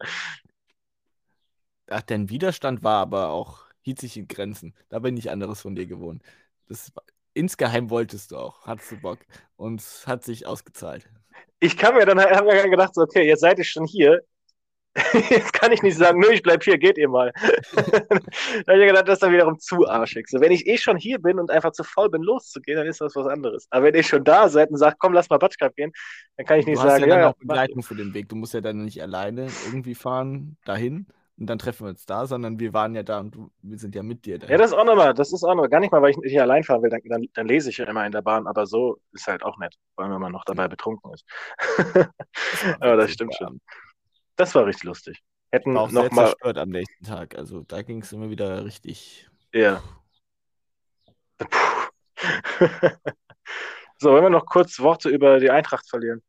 [1.88, 4.74] Ach, dein Widerstand war aber auch, hielt sich in Grenzen.
[4.88, 6.22] Da bin ich anderes von dir gewohnt.
[6.66, 6.92] Das
[7.32, 9.18] insgeheim wolltest du auch, hattest du Bock.
[9.56, 11.08] Und es hat sich ausgezahlt.
[11.60, 14.22] Ich kann mir dann, habe mir dann gedacht, so, okay, jetzt seid ihr schon hier.
[15.30, 17.32] Jetzt kann ich nicht sagen, nö, ich bleib hier, geht ihr mal.
[17.74, 20.28] da habe ich gedacht, das ist dann wiederum zu arschig.
[20.28, 23.00] So, wenn ich eh schon hier bin und einfach zu faul bin, loszugehen, dann ist
[23.00, 23.66] das was anderes.
[23.70, 25.92] Aber wenn ihr schon da seid und sagt, komm, lass mal Batschkap gehen,
[26.36, 28.28] dann kann ich nicht Du hast sagen, ja dann ja, auch Begleitung für den Weg.
[28.28, 31.06] Du musst ja dann nicht alleine irgendwie fahren dahin
[31.38, 34.02] und dann treffen wir uns da, sondern wir waren ja da und wir sind ja
[34.02, 34.48] mit dir da.
[34.48, 36.32] Ja, das ist auch nochmal, das ist auch noch gar nicht mal, weil ich nicht
[36.32, 38.66] hier allein fahren will, dann, dann, dann lese ich ja immer in der Bahn, aber
[38.66, 41.24] so ist halt auch nett, vor allem wenn man noch dabei betrunken ist.
[42.80, 43.60] aber das stimmt schon.
[44.38, 45.22] Das war richtig lustig.
[45.50, 47.36] Hätten auch sehr nochmal, zerstört am nächsten Tag.
[47.36, 49.28] Also da ging es immer wieder richtig.
[49.52, 49.82] ja.
[53.98, 56.22] so, wollen wir noch kurz Worte über die Eintracht verlieren?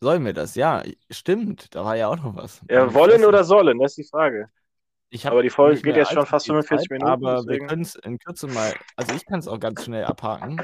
[0.00, 0.54] Sollen wir das?
[0.54, 1.74] Ja, stimmt.
[1.74, 2.60] Da war ja auch noch was.
[2.70, 4.50] Ja, wollen oder sollen, das ist die Frage.
[5.24, 7.82] Aber die Folge geht jetzt schon fast viel 45 Zeit, Minuten, Aber deswegen- wir können
[7.82, 8.72] es in Kürze mal.
[8.96, 10.62] Also ich kann es auch ganz schnell abhaken.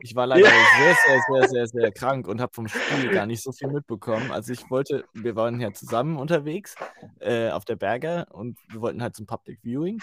[0.00, 0.50] Ich war leider Ja.
[0.78, 4.30] sehr, sehr, sehr, sehr, sehr krank und habe vom Spiel gar nicht so viel mitbekommen.
[4.30, 6.76] Also ich wollte, wir waren ja zusammen unterwegs
[7.20, 10.00] äh, auf der Berger und wir wollten halt zum Public Viewing.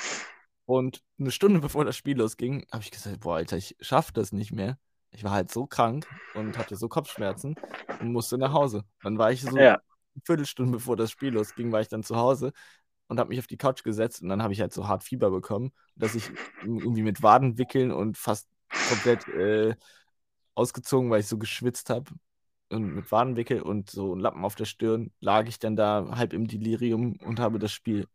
[0.66, 4.34] Und eine Stunde bevor das Spiel losging, habe ich gesagt, boah, Alter, ich schaffe das
[4.34, 4.78] nicht mehr.
[5.12, 6.06] Ich war halt so krank
[6.36, 7.56] und hatte so Kopfschmerzen
[8.02, 8.84] und musste nach Hause.
[9.04, 9.76] Dann war ich so Ja.
[9.76, 9.82] eine
[10.26, 12.52] Viertelstunde bevor das Spiel losging, war ich dann zu Hause
[13.10, 15.30] und habe mich auf die Couch gesetzt und dann habe ich halt so hart Fieber
[15.32, 16.32] bekommen, dass ich
[16.64, 18.48] irgendwie mit Waden wickeln und fast
[18.88, 19.76] komplett äh,
[20.56, 22.12] ausgezogen, weil ich so geschwitzt habe
[22.70, 26.48] und mit Wadenwickel und so Lappen auf der Stirn lag ich dann da halb im
[26.48, 28.08] Delirium und habe das Spiel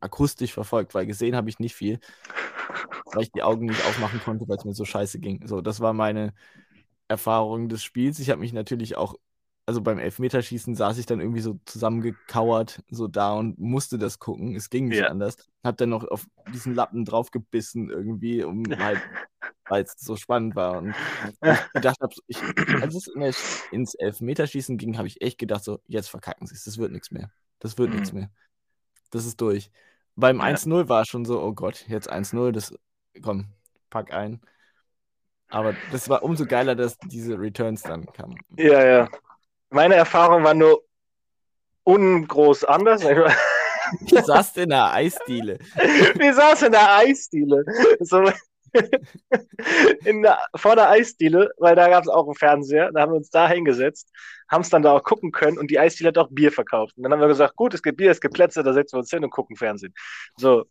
[0.00, 2.00] akustisch verfolgt, weil gesehen habe ich nicht viel,
[3.12, 5.46] weil ich die Augen nicht aufmachen konnte, weil es mir so scheiße ging.
[5.46, 6.34] So, das war meine
[7.08, 8.18] Erfahrung des Spiels.
[8.18, 9.14] Ich habe mich natürlich auch,
[9.66, 14.54] also beim Elfmeterschießen saß ich dann irgendwie so zusammengekauert, so da und musste das gucken.
[14.54, 15.08] Es ging nicht Ja.
[15.08, 15.36] anders.
[15.64, 19.00] Hab dann noch auf diesen Lappen draufgebissen irgendwie, um halt,
[19.68, 20.78] weil es so spannend war.
[20.78, 20.94] Und
[21.42, 22.40] ich gedacht habe, ich,
[22.80, 23.34] als es in der,
[23.72, 27.10] ins Elfmeterschießen ging, habe ich echt gedacht, so, jetzt verkacken sie es, das wird nichts
[27.10, 27.30] mehr.
[27.58, 28.20] Das wird nichts Mhm.
[28.20, 28.30] mehr.
[29.10, 29.70] Das ist durch.
[30.14, 30.44] Beim Ja.
[30.44, 32.72] 1-0 war es schon so, oh Gott, jetzt 1-0, das,
[33.20, 33.46] komm,
[33.90, 34.40] pack ein.
[35.48, 38.36] Aber das war umso geiler, dass diese Returns dann kamen.
[38.56, 39.08] Ja, ja.
[39.70, 40.82] Meine Erfahrung war nur
[41.84, 43.02] ungroß anders.
[44.00, 45.58] Ich saß in der Eisdiele.
[46.16, 47.64] Wir saßen in der Eisdiele.
[48.00, 48.30] So,
[50.04, 52.90] in der, vor der Eisdiele, weil da gab es auch einen Fernseher.
[52.92, 54.10] Da haben wir uns da hingesetzt,
[54.48, 56.96] haben es dann da auch gucken können und die Eisdiele hat auch Bier verkauft.
[56.96, 59.00] Und dann haben wir gesagt, gut, es gibt Bier, es gibt Plätze, da setzen wir
[59.00, 59.94] uns hin und gucken Fernsehen.
[60.36, 60.64] So.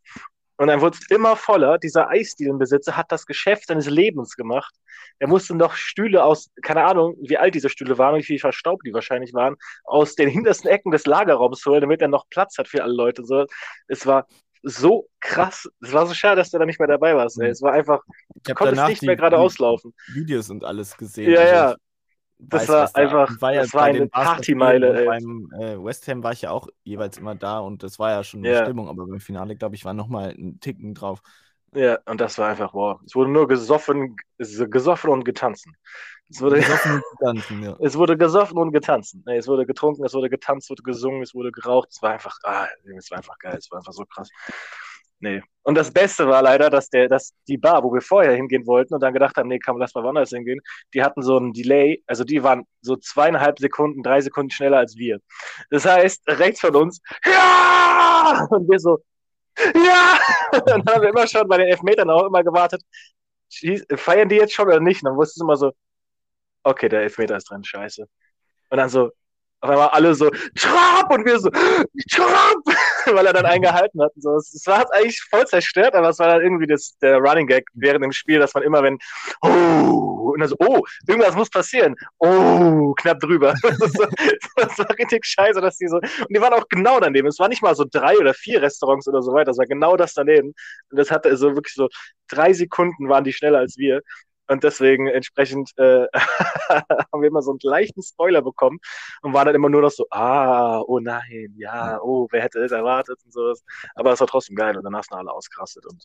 [0.57, 1.77] Und dann wurde es immer voller.
[1.77, 4.73] Dieser Eisdielenbesitzer hat das Geschäft seines Lebens gemacht.
[5.19, 8.85] Er musste noch Stühle aus, keine Ahnung, wie alt diese Stühle waren, wie viel verstaubt
[8.85, 12.67] die wahrscheinlich waren, aus den hintersten Ecken des Lagerraums holen, damit er noch Platz hat
[12.67, 13.25] für alle Leute.
[13.25, 13.45] So,
[13.87, 14.27] es war
[14.63, 15.69] so krass.
[15.81, 17.39] Es war so schade, dass du da nicht mehr dabei warst.
[17.39, 17.49] Ey.
[17.49, 18.01] Es war einfach,
[18.43, 19.93] du konntest nicht mehr gerade auslaufen.
[20.13, 21.31] Videos und alles gesehen.
[21.31, 21.75] Ja, also ja.
[22.38, 25.05] Das war einfach, war ja das war eine Partymeile.
[25.05, 28.23] Beim äh, West Ham war ich ja auch jeweils immer da und das war ja
[28.23, 28.63] schon eine ja.
[28.63, 31.21] Stimmung, aber beim Finale, glaube ich, war nochmal ein Ticken drauf.
[31.73, 32.99] Ja, und das war einfach, wow.
[33.05, 35.75] Es wurde nur gesoffen, gesoffen und getanzen.
[36.29, 37.77] Es wurde gesoffen und getanzen, ja.
[37.81, 39.17] Es wurde gesoffen und getanzt.
[39.25, 41.89] Nee, es wurde getrunken, es wurde getanzt, es wurde gesungen, es wurde geraucht.
[41.91, 42.67] Es war einfach, ah,
[42.97, 44.29] es war einfach geil, es war einfach so krass.
[45.20, 45.41] Nee.
[45.63, 48.93] Und das Beste war leider, dass, der, dass die Bar, wo wir vorher hingehen wollten
[48.93, 50.61] und dann gedacht haben, nee, man lass mal woanders hingehen,
[50.93, 54.95] die hatten so einen Delay, also die waren so zweieinhalb Sekunden, drei Sekunden schneller als
[54.97, 55.20] wir.
[55.72, 58.47] Das heißt, rechts von uns, ja!
[58.51, 58.99] Und wir so,
[59.57, 60.20] ja!
[60.53, 62.84] Und dann haben wir immer schon bei den Elfmetern auch immer gewartet,
[63.95, 65.01] feiern die jetzt schon oder nicht?
[65.03, 65.72] Und dann wusste es immer so,
[66.63, 68.05] okay, der Elfmeter ist drin, scheiße.
[68.70, 69.11] Und dann so,
[69.66, 71.11] auf einmal alle so, Trump!
[71.11, 71.49] Und wir so,
[72.11, 72.66] Trump!
[73.05, 74.11] Weil er dann eingehalten hat.
[74.16, 74.36] Und so.
[74.36, 78.03] Es war eigentlich voll zerstört, aber es war dann irgendwie das, der Running Gag während
[78.03, 78.97] dem Spiel, dass man immer, wenn,
[79.41, 81.95] oh, und dann so, oh, irgendwas muss passieren.
[82.20, 83.53] Oh, knapp drüber.
[83.76, 83.91] Das,
[84.55, 87.28] das war richtig scheiße, dass die so, und die waren auch genau daneben.
[87.28, 89.97] Es war nicht mal so drei oder vier Restaurants oder so weiter, es war genau
[89.97, 90.53] das daneben.
[90.89, 91.89] Und das hatte so wirklich so
[92.30, 94.01] drei Sekunden waren die schneller als wir.
[94.47, 98.79] Und deswegen entsprechend äh, haben wir immer so einen leichten Spoiler bekommen
[99.21, 102.71] und waren dann immer nur noch so, ah, oh nein, ja, oh, wer hätte es
[102.71, 103.63] erwartet und sowas.
[103.95, 106.03] Aber es war trotzdem geil und danach sind alle ausgerastet und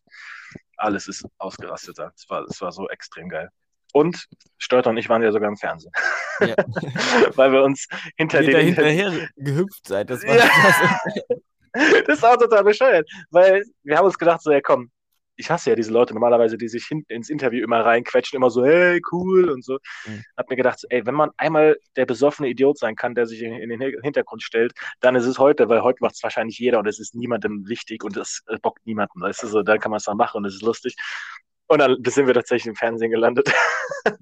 [0.76, 1.99] alles ist ausgerastet.
[1.99, 3.51] Es war, es war so extrem geil.
[3.93, 4.26] Und
[4.59, 5.93] Steuter und ich waren ja sogar im Fernsehen.
[6.41, 6.55] Ja.
[7.36, 7.86] Weil wir uns
[8.16, 8.66] hinter den.
[8.66, 10.11] hinterher gehüpft seid.
[10.11, 10.49] Das war, ja.
[12.07, 13.09] das war total bescheuert.
[13.30, 14.91] Weil wir haben uns gedacht, so, ja komm,
[15.41, 18.64] ich hasse ja diese Leute normalerweise, die sich hin, ins Interview immer reinquetschen, immer so,
[18.64, 19.78] hey, cool und so.
[20.07, 20.22] Mhm.
[20.36, 23.55] Hab mir gedacht, ey, wenn man einmal der besoffene Idiot sein kann, der sich in,
[23.55, 26.86] in den Hintergrund stellt, dann ist es heute, weil heute macht es wahrscheinlich jeder und
[26.86, 30.05] es ist niemandem wichtig und es bockt niemanden, weißt du, so, dann kann man es
[30.05, 30.95] dann machen und es ist lustig.
[31.66, 33.51] Und dann sind wir tatsächlich im Fernsehen gelandet.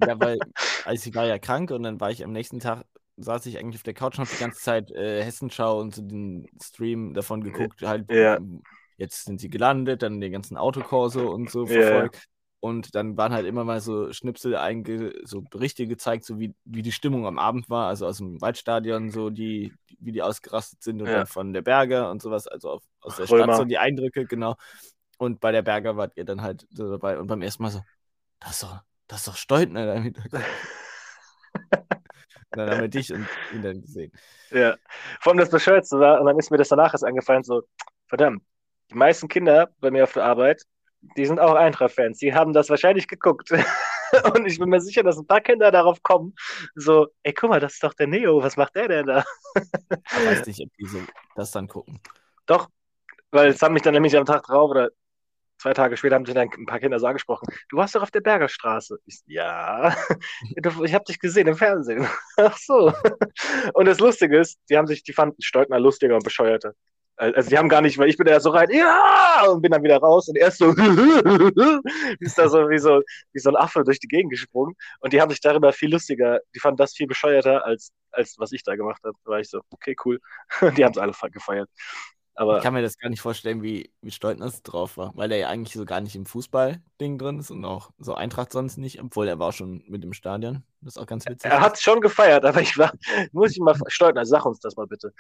[0.05, 0.39] Ja, weil
[0.87, 2.85] also ich war ja krank und dann war ich am nächsten Tag
[3.17, 6.03] saß ich eigentlich auf der Couch und habe die ganze Zeit äh, Hessenschau und so
[6.03, 8.39] den Stream davon geguckt, halt ja
[8.99, 12.17] jetzt sind sie gelandet, dann den ganzen Autokorso und so verfolgt.
[12.17, 12.25] Yeah.
[12.61, 14.59] Und dann waren halt immer mal so Schnipsel,
[15.23, 19.11] so Berichte gezeigt, so wie, wie die Stimmung am Abend war, also aus dem Waldstadion,
[19.11, 21.19] so die, wie die ausgerastet sind und ja.
[21.19, 23.45] dann von der Berger und sowas, also auf, aus der Römer.
[23.45, 24.57] Stadt so die Eindrücke, genau.
[25.19, 27.81] Und bei der Berger wart ihr dann halt so dabei und beim ersten Mal so,
[28.41, 30.45] das ist doch, das ist doch Steutner da im Hintergrund.
[32.51, 34.11] dann haben wir dich und ihn dann gesehen.
[34.51, 34.77] Ja,
[35.21, 37.63] vor allem das Bescheuerste war, und dann ist mir das danach erst angefallen, so,
[38.09, 38.43] verdammt,
[38.91, 40.63] die meisten Kinder bei mir auf der Arbeit,
[41.17, 42.19] die sind auch Eintracht-Fans.
[42.19, 43.51] Die haben das wahrscheinlich geguckt.
[44.35, 46.35] Und ich bin mir sicher, dass ein paar Kinder darauf kommen,
[46.75, 49.25] so, ey, guck mal, das ist doch der Neo, was macht der denn da?
[50.19, 50.99] Ich weiß nicht, ob die so
[51.37, 52.01] das dann gucken.
[52.47, 52.69] Doch,
[53.31, 54.91] weil es haben mich dann nämlich am Tag drauf oder
[55.59, 58.11] zwei Tage später haben sich dann ein paar Kinder so angesprochen, du warst doch auf
[58.11, 58.99] der Bergerstraße.
[59.07, 59.95] Ich, ja,
[60.85, 62.07] ich habe dich gesehen im Fernsehen.
[62.37, 62.93] Ach so.
[63.75, 66.73] Und das Lustige ist, die haben sich, die fanden Steutner lustiger und bescheuerter.
[67.19, 69.83] Also die haben gar nicht, weil ich bin da so rein, ja, und bin dann
[69.83, 70.67] wieder raus und erst so,
[72.21, 73.03] ist da so wie so
[73.33, 76.41] wie so ein Affe durch die Gegend gesprungen und die haben sich darüber viel lustiger,
[76.55, 79.17] die fanden das viel bescheuerter als als was ich da gemacht habe.
[79.25, 80.21] Da war ich so, okay, cool.
[80.77, 81.69] die haben es alle gefeiert.
[82.39, 85.39] Aber ich kann mir das gar nicht vorstellen, wie, wie Stoltners drauf war, weil er
[85.39, 89.03] ja eigentlich so gar nicht im Fußball-Ding drin ist und auch so Eintracht sonst nicht,
[89.03, 90.63] obwohl er war schon mit im Stadion.
[90.81, 91.51] Das ist auch ganz witzig.
[91.51, 92.93] Er hat es schon gefeiert, aber ich war,
[93.33, 95.13] muss ich mal, Stoltner, sag uns das mal bitte.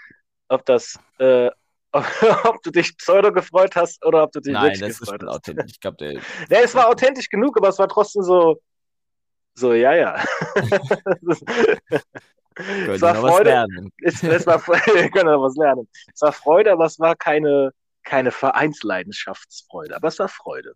[0.46, 1.50] Ob das, äh,
[1.92, 5.36] ob du dich pseudo gefreut hast oder ob du dich Nein, das gefreut ist hast.
[5.36, 5.72] authentisch.
[5.72, 6.12] Ich glaube, der.
[6.50, 8.60] Ja, es war authentisch genug, aber es war trotzdem so,
[9.54, 10.24] so, ja, ja.
[12.54, 13.66] es war Freude.
[14.02, 15.88] Es, es war, wir können noch was lernen.
[16.14, 17.72] Es war Freude, aber es war keine,
[18.04, 19.96] keine Vereinsleidenschaftsfreude.
[19.96, 20.74] Aber es war Freude.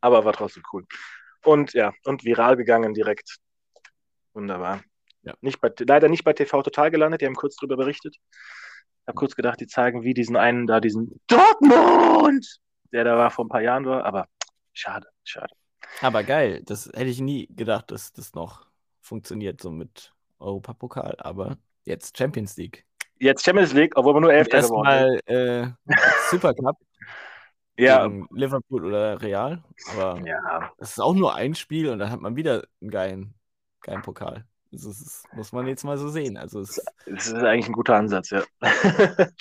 [0.00, 0.86] Aber war trotzdem cool.
[1.44, 3.36] Und ja, und viral gegangen direkt.
[4.32, 4.82] Wunderbar.
[5.22, 5.34] Ja.
[5.40, 8.16] Nicht bei, leider nicht bei TV Total gelandet, die haben kurz drüber berichtet
[9.08, 12.60] habe kurz gedacht, die zeigen wie diesen einen da, diesen Dortmund,
[12.92, 14.28] der da war vor ein paar Jahren war, aber
[14.72, 15.54] schade, schade.
[16.00, 18.66] Aber geil, das hätte ich nie gedacht, dass das noch
[19.00, 22.84] funktioniert, so mit Europapokal, aber jetzt Champions League.
[23.18, 25.28] Jetzt Champions League, obwohl wir nur Elfter geworden sind.
[25.28, 25.94] Erstmal äh,
[26.30, 26.76] Supercup.
[27.76, 29.62] Ja, gegen Liverpool oder Real.
[29.92, 30.72] Aber ja.
[30.78, 33.34] es ist auch nur ein Spiel und dann hat man wieder einen geilen,
[33.80, 34.44] geilen Pokal.
[34.70, 36.36] Das ist, muss man jetzt mal so sehen.
[36.36, 38.44] Also es, Das ist eigentlich ein guter Ansatz, ja.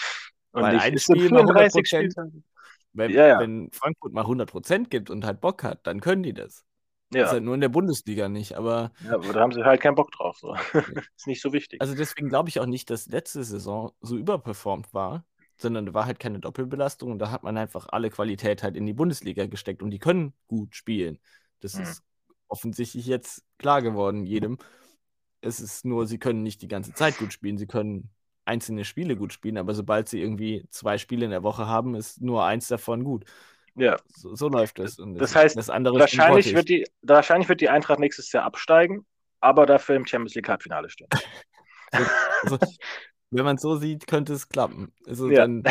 [0.51, 1.87] Und Weil ein Spiel mal 34 100%.
[1.87, 2.43] Spieltage.
[2.93, 3.39] wenn, Ja, ja.
[3.39, 6.65] wenn Frankfurt mal 100% gibt und halt Bock hat, dann können die das.
[7.17, 8.55] Das ist Ja, halt nur in der Bundesliga nicht.
[8.57, 10.37] Aber ja, aber da haben sie halt keinen Bock drauf.
[10.39, 10.55] So.
[11.15, 11.81] ist nicht so wichtig.
[11.81, 15.25] also deswegen glaube ich auch nicht, dass letzte Saison so überperformt war,
[15.57, 18.85] sondern da war halt keine Doppelbelastung und da hat man einfach alle Qualität halt in
[18.85, 21.19] die Bundesliga gesteckt und die können gut spielen.
[21.59, 21.83] Das Hm.
[21.83, 22.03] ist
[22.47, 24.57] offensichtlich jetzt klar geworden, jedem.
[25.41, 28.09] Es ist nur, sie können nicht die ganze Zeit gut spielen, sie können
[28.45, 32.21] einzelne Spiele gut spielen, aber sobald sie irgendwie zwei Spiele in der Woche haben, ist
[32.21, 33.25] nur eins davon gut.
[33.75, 34.99] Ja, So, so läuft es.
[34.99, 39.05] Und Das heißt, das andere wahrscheinlich wird, die, wahrscheinlich wird die Eintracht nächstes Jahr absteigen,
[39.39, 41.09] aber dafür im Champions League Halbfinale stehen.
[42.43, 42.57] Also,
[43.31, 44.93] wenn man es so sieht, könnte es klappen.
[45.07, 45.31] Also Ja.
[45.31, 45.67] dann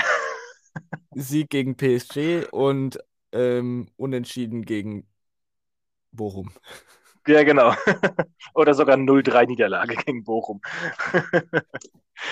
[1.14, 2.98] Sieg gegen PSG und
[3.32, 5.06] ähm, Unentschieden gegen
[6.12, 6.50] Bochum.
[7.26, 7.72] Ja, genau.
[8.54, 10.60] Oder sogar 0-3 Niederlage gegen Bochum.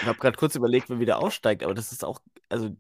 [0.01, 2.19] Ich habe gerade kurz überlegt, wer wieder aufsteigt, aber das ist auch,
[2.49, 2.75] also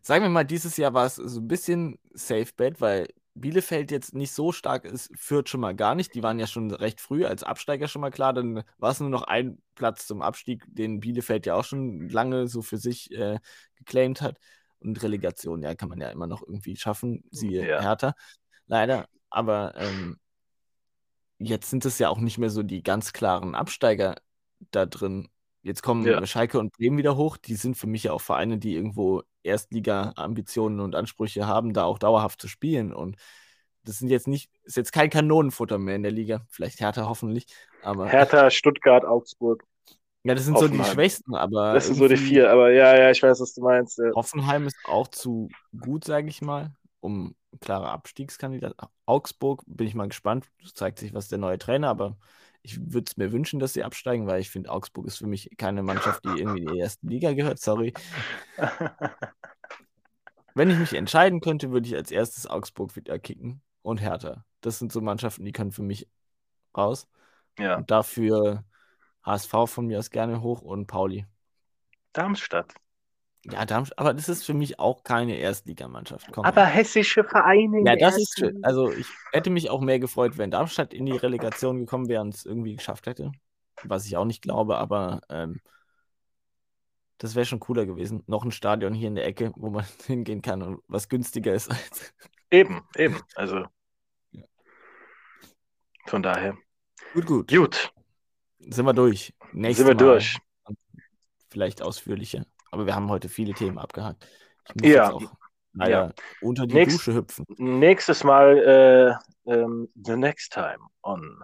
[0.00, 4.14] sagen wir mal, dieses Jahr war es so ein bisschen Safe Bet, weil Bielefeld jetzt
[4.14, 6.14] nicht so stark ist, Fürth schon mal gar nicht.
[6.14, 8.32] Die waren ja schon recht früh als Absteiger schon mal klar.
[8.32, 12.48] Dann war es nur noch ein Platz zum Abstieg, den Bielefeld ja auch schon lange
[12.48, 13.38] so für sich äh,
[13.76, 14.38] geclaimed hat.
[14.80, 17.80] Und Relegation, ja, kann man ja immer noch irgendwie schaffen, siehe Ja.
[17.80, 18.14] Hertha.
[18.66, 19.06] Leider.
[19.30, 20.18] Aber ähm,
[21.38, 24.16] jetzt sind es ja auch nicht mehr so die ganz klaren Absteiger
[24.70, 25.28] da drin.
[25.62, 26.24] Jetzt kommen Ja.
[26.26, 27.36] Schalke und Bremen wieder hoch.
[27.36, 31.98] Die sind für mich ja auch Vereine, die irgendwo Erstliga-Ambitionen und Ansprüche haben, da auch
[31.98, 32.92] dauerhaft zu spielen.
[32.92, 33.16] Und
[33.84, 36.42] das sind jetzt nicht, ist jetzt kein Kanonenfutter mehr in der Liga.
[36.48, 37.46] Vielleicht Hertha hoffentlich.
[37.82, 39.64] Aber Hertha, Stuttgart, Augsburg.
[40.24, 40.92] ja, das sind so die Hoffenheim.
[40.94, 42.50] Schwächsten, aber Das sind so die vier.
[42.50, 43.98] Aber ja, ja, ich weiß, was du meinst.
[43.98, 44.10] Ja.
[44.14, 48.74] Hoffenheim ist auch zu gut, sage ich mal, um klarer Abstiegskandidat.
[49.06, 50.46] Augsburg bin ich mal gespannt.
[50.62, 52.16] Es zeigt sich, was der neue Trainer, aber
[52.62, 55.50] ich würde es mir wünschen, dass sie absteigen, weil ich finde, Augsburg ist für mich
[55.56, 57.60] keine Mannschaft, die irgendwie in die erste Liga gehört.
[57.60, 57.94] Sorry.
[60.54, 64.44] Wenn ich mich entscheiden könnte, würde ich als erstes Augsburg wieder kicken und Hertha.
[64.60, 66.08] Das sind so Mannschaften, die können für mich
[66.76, 67.08] raus.
[67.58, 67.76] ja.
[67.76, 68.64] Und dafür
[69.24, 71.26] HSV von mir aus gerne hoch und Pauli.
[72.12, 72.74] Darmstadt.
[73.44, 76.28] Ja, Darmstadt, aber das ist für mich auch keine Erstligamannschaft.
[76.32, 76.44] Komm.
[76.44, 77.78] Aber hessische Vereine.
[77.78, 78.62] in Ja, das ist schön.
[78.62, 82.34] Also ich hätte mich auch mehr gefreut, wenn Darmstadt in die Relegation gekommen wäre und
[82.34, 83.32] es irgendwie geschafft hätte.
[83.84, 85.60] Was ich auch nicht glaube, aber ähm,
[87.18, 88.22] das wäre schon cooler gewesen.
[88.26, 91.70] Noch ein Stadion hier in der Ecke, wo man hingehen kann und was günstiger ist
[91.70, 92.14] als.
[92.50, 93.20] Eben, eben.
[93.34, 93.66] Also.
[94.32, 94.44] Ja.
[96.06, 96.56] Von daher.
[97.14, 97.48] Gut, gut.
[97.48, 97.92] Gut,
[98.58, 99.34] Sind wir durch.
[99.52, 100.38] Nächstes sind wir Mal durch.
[101.50, 102.44] Vielleicht ausführlicher.
[102.70, 104.26] Aber wir haben heute viele Themen abgehakt.
[104.68, 105.04] Ich muss Ja.
[105.04, 105.32] jetzt auch
[105.72, 107.44] leider unter die Nächst- Dusche hüpfen.
[107.56, 111.42] Nächstes Mal, äh, ähm, the next time on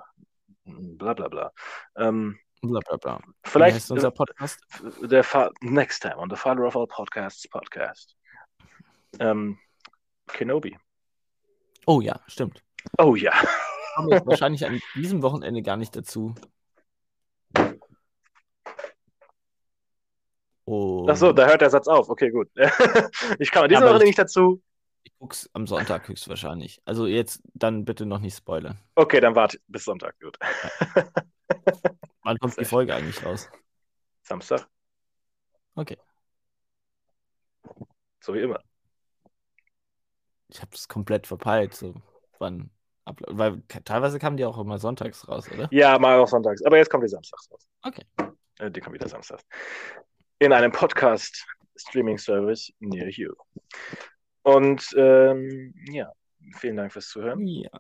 [0.65, 1.53] bla bla bla.
[1.97, 3.21] Ähm, Bla bla bla.
[3.45, 4.59] Vielleicht unser Podcast?
[5.03, 8.17] äh, der Fa next time on the Father of all Podcasts Podcast.
[9.21, 9.59] Ähm,
[10.29, 10.79] Kenobi.
[11.87, 12.63] Oh ja, stimmt.
[12.97, 13.33] Oh ja.
[13.97, 16.35] kommen wahrscheinlich an diesem Wochenende gar nicht dazu.
[20.65, 22.09] Und Ach so, da hört der Satz auf.
[22.09, 22.49] Okay, gut.
[23.39, 24.63] ich kam an dieser Aber Woche ich- nicht dazu.
[25.03, 26.81] ich guck's am Sonntag höchstwahrscheinlich.
[26.85, 28.79] Also jetzt dann bitte noch nicht spoilern.
[28.95, 30.19] Okay, dann warte bis Sonntag.
[30.21, 30.39] Gut.
[32.23, 33.49] Wann kommt die Folge eigentlich raus?
[34.23, 34.67] Samstag.
[35.75, 35.99] Okay.
[38.21, 38.61] So wie immer.
[40.49, 41.75] Ich habe das komplett verpeilt.
[41.75, 41.95] So
[42.39, 42.71] wann
[43.05, 45.69] weil teilweise kamen die auch immer sonntags raus, oder?
[45.71, 46.65] Ja, mal auch sonntags.
[46.65, 47.69] Aber jetzt kommt die samstags raus.
[47.83, 48.05] Okay.
[48.59, 49.45] Äh, Die kommt wieder samstags.
[50.45, 53.33] In einem Podcast-Streaming-Service near you.
[54.43, 56.13] Und ähm, ja,
[56.59, 57.47] vielen Dank fürs Zuhören.
[57.47, 57.71] Ja.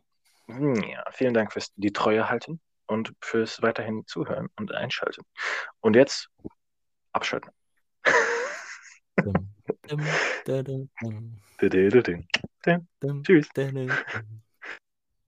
[0.48, 5.20] Ja, vielen Dank fürs die Treue halten und fürs weiterhin Zuhören und Einschalten.
[5.80, 6.30] Und jetzt
[7.12, 7.50] abschalten.
[13.24, 13.46] Tschüss.